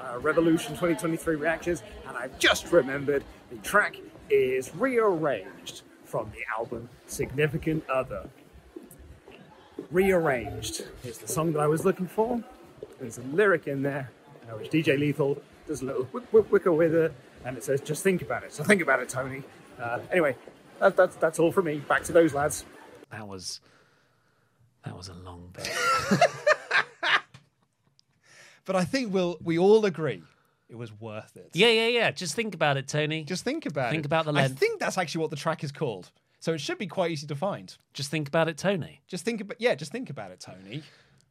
uh, 0.08 0.18
Revolution 0.18 0.70
2023 0.70 1.36
reactions, 1.36 1.82
and 2.06 2.16
I've 2.16 2.38
just 2.38 2.70
remembered 2.72 3.24
the 3.50 3.56
track 3.58 3.96
is 4.30 4.74
rearranged 4.74 5.82
from 6.04 6.30
the 6.32 6.40
album 6.56 6.88
Significant 7.06 7.88
Other. 7.88 8.28
Rearranged 9.90 10.84
is 11.04 11.18
the 11.18 11.28
song 11.28 11.52
that 11.52 11.60
I 11.60 11.66
was 11.66 11.84
looking 11.84 12.06
for. 12.06 12.42
There's 13.00 13.18
a 13.18 13.22
lyric 13.22 13.66
in 13.66 13.82
there, 13.82 14.10
uh, 14.48 14.56
which 14.56 14.70
DJ 14.70 14.98
Lethal 14.98 15.40
does 15.66 15.82
a 15.82 15.86
little 15.86 16.08
wicker 16.32 16.72
with 16.72 16.94
it, 16.94 17.12
and 17.44 17.56
it 17.56 17.64
says, 17.64 17.80
"Just 17.80 18.02
think 18.02 18.22
about 18.22 18.42
it." 18.42 18.52
So 18.52 18.64
think 18.64 18.82
about 18.82 19.00
it, 19.00 19.08
Tony. 19.08 19.44
Uh, 19.80 20.00
anyway, 20.10 20.36
that, 20.80 20.96
that's 20.96 21.16
that's 21.16 21.38
all 21.38 21.52
from 21.52 21.66
me. 21.66 21.78
Back 21.78 22.02
to 22.04 22.12
those 22.12 22.34
lads. 22.34 22.64
That 23.10 23.28
was 23.28 23.60
that 24.84 24.96
was 24.96 25.08
a 25.08 25.14
long 25.14 25.50
bit. 25.52 25.70
But 28.68 28.76
I 28.76 28.84
think 28.84 29.14
we'll 29.14 29.38
we 29.42 29.58
all 29.58 29.86
agree 29.86 30.22
it 30.68 30.76
was 30.76 30.92
worth 30.92 31.38
it. 31.38 31.48
Yeah, 31.54 31.68
yeah, 31.68 31.86
yeah. 31.86 32.10
Just 32.10 32.34
think 32.34 32.54
about 32.54 32.76
it, 32.76 32.86
Tony. 32.86 33.24
Just 33.24 33.42
think 33.42 33.64
about 33.64 33.88
it. 33.88 33.92
Think 33.92 34.04
about 34.04 34.26
the 34.26 34.32
I 34.34 34.48
think 34.48 34.78
that's 34.78 34.98
actually 34.98 35.22
what 35.22 35.30
the 35.30 35.36
track 35.36 35.64
is 35.64 35.72
called. 35.72 36.10
So 36.40 36.52
it 36.52 36.60
should 36.60 36.76
be 36.76 36.86
quite 36.86 37.10
easy 37.10 37.26
to 37.28 37.34
find. 37.34 37.74
Just 37.94 38.10
think 38.10 38.28
about 38.28 38.46
it, 38.46 38.58
Tony. 38.58 39.00
Just 39.08 39.24
think 39.24 39.40
about 39.40 39.58
yeah, 39.58 39.74
just 39.74 39.90
think 39.90 40.10
about 40.10 40.32
it, 40.32 40.40
Tony. 40.40 40.82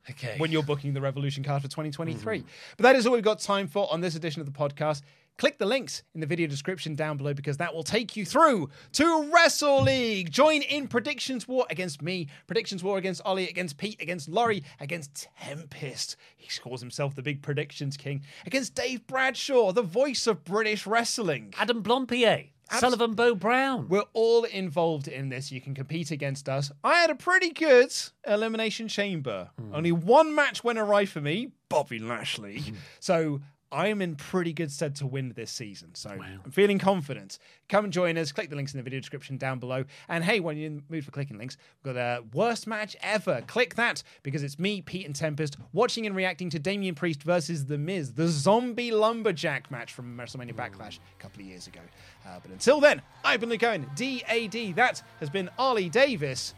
Okay. 0.10 0.36
when 0.38 0.52
you're 0.52 0.64
booking 0.64 0.94
the 0.94 1.02
Revolution 1.02 1.44
card 1.44 1.62
for 1.62 1.68
2023. 1.68 2.40
Mm-hmm. 2.40 2.48
But 2.78 2.84
that 2.84 2.96
is 2.96 3.06
all 3.06 3.14
we've 3.14 3.22
got 3.22 3.40
time 3.40 3.68
for 3.68 3.92
on 3.94 4.02
this 4.02 4.16
edition 4.16 4.40
of 4.40 4.46
the 4.46 4.58
podcast. 4.58 5.02
Click 5.38 5.60
the 5.60 5.66
links 5.68 6.02
in 6.16 6.20
the 6.20 6.26
video 6.26 6.48
description 6.48 6.96
down 6.96 7.16
below 7.16 7.32
because 7.32 7.58
that 7.58 7.72
will 7.72 7.84
take 7.84 8.16
you 8.16 8.26
through 8.26 8.70
to 8.94 9.30
Wrestle 9.32 9.84
League. 9.84 10.32
Join 10.32 10.64
in 10.64 10.88
predictions 10.88 11.48
war 11.48 11.68
against 11.70 12.02
me, 12.02 12.28
predictions 12.48 12.84
war 12.84 12.98
against 12.98 13.22
Ollie, 13.24 13.48
against 13.48 13.78
Pete, 13.78 14.02
against 14.02 14.28
Laurie, 14.28 14.64
against 14.80 15.28
Tempest. 15.40 16.16
He 16.36 16.50
calls 16.60 16.82
himself 16.82 17.14
the 17.14 17.22
big 17.22 17.44
predictions 17.44 17.98
king, 17.98 18.24
against 18.48 18.74
Dave 18.74 19.06
Bradshaw, 19.06 19.72
the 19.74 19.84
voice 19.84 20.26
of 20.26 20.44
British 20.44 20.88
wrestling. 20.88 21.54
Adam 21.60 21.84
Blampied, 21.84 22.50
Sullivan 22.72 23.14
Bo 23.14 23.36
Brown. 23.36 23.88
We're 23.90 24.06
all 24.14 24.44
involved 24.44 25.08
in 25.08 25.30
this. 25.30 25.52
You 25.52 25.62
can 25.62 25.76
compete 25.76 26.10
against 26.10 26.50
us. 26.50 26.72
I 26.84 26.96
had 26.96 27.12
a 27.12 27.16
pretty 27.16 27.52
good 27.52 27.94
elimination 28.26 28.88
chamber. 28.88 29.52
Hmm. 29.60 29.76
Only 29.76 29.92
one 29.92 30.34
match 30.34 30.64
went 30.64 30.80
awry 30.80 31.06
for 31.06 31.22
me, 31.22 31.52
Bobby 31.70 32.00
Lashley. 32.00 32.60
Hmm. 32.62 32.76
So 33.00 33.42
I 33.72 33.88
am 33.88 34.02
in 34.02 34.16
pretty 34.16 34.54
good 34.54 34.72
stead 34.72 34.96
to 34.96 35.08
win 35.08 35.34
this 35.36 35.52
season. 35.52 35.94
So 35.96 36.10
I'm 36.10 36.52
feeling 36.52 36.80
confident. 36.80 37.38
Come 37.68 37.84
and 37.86 37.94
join 37.94 38.18
us. 38.18 38.32
Click 38.32 38.50
the 38.50 38.56
links 38.56 38.74
in 38.74 38.78
the 38.78 38.84
video 38.84 39.00
description 39.00 39.38
down 39.38 39.60
below. 39.60 39.84
And 40.08 40.24
hey, 40.24 40.40
when 40.40 40.58
you're 40.58 40.68
in 40.68 40.78
the 40.78 40.84
mood 40.90 41.04
for 41.06 41.12
clicking 41.12 41.38
links, 41.38 41.58
we've 41.84 41.94
got 41.94 42.00
a 42.00 42.24
worst 42.34 42.66
match 42.66 42.96
ever. 43.02 43.42
Click 43.48 43.76
that 43.76 44.04
because 44.24 44.44
it's 44.44 44.58
me, 44.58 44.82
Pete, 44.82 45.06
and 45.06 45.16
Tempest 45.16 45.58
watching 45.74 46.06
and 46.06 46.16
reacting 46.16 46.50
to 46.52 46.60
Damian 46.60 46.96
Priest 46.96 47.24
versus 47.24 47.66
The 47.66 47.78
Miz, 47.78 48.14
the 48.14 48.28
zombie 48.28 48.92
lumberjack 48.92 49.70
match 49.70 49.94
from 49.94 50.18
WrestleMania 50.18 50.54
Backlash 50.54 51.00
a 51.00 51.22
couple 51.22 51.42
of 51.42 51.48
years 51.48 51.68
ago. 51.68 51.82
Uh, 52.26 52.40
but 52.42 52.52
until 52.52 52.80
then, 52.80 53.02
I've 53.26 53.42
been 53.42 53.50
Luke 53.50 53.64
Owen, 53.64 53.86
DAD. 53.96 54.76
That 54.76 55.02
has 55.20 55.30
been 55.30 55.50
Ollie 55.58 55.90
Davis. 55.90 56.54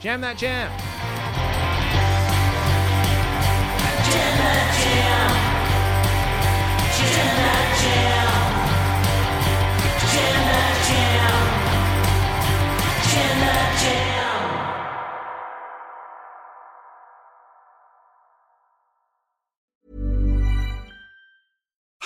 Jam 0.00 0.20
that 0.22 0.38
jam. 0.38 0.70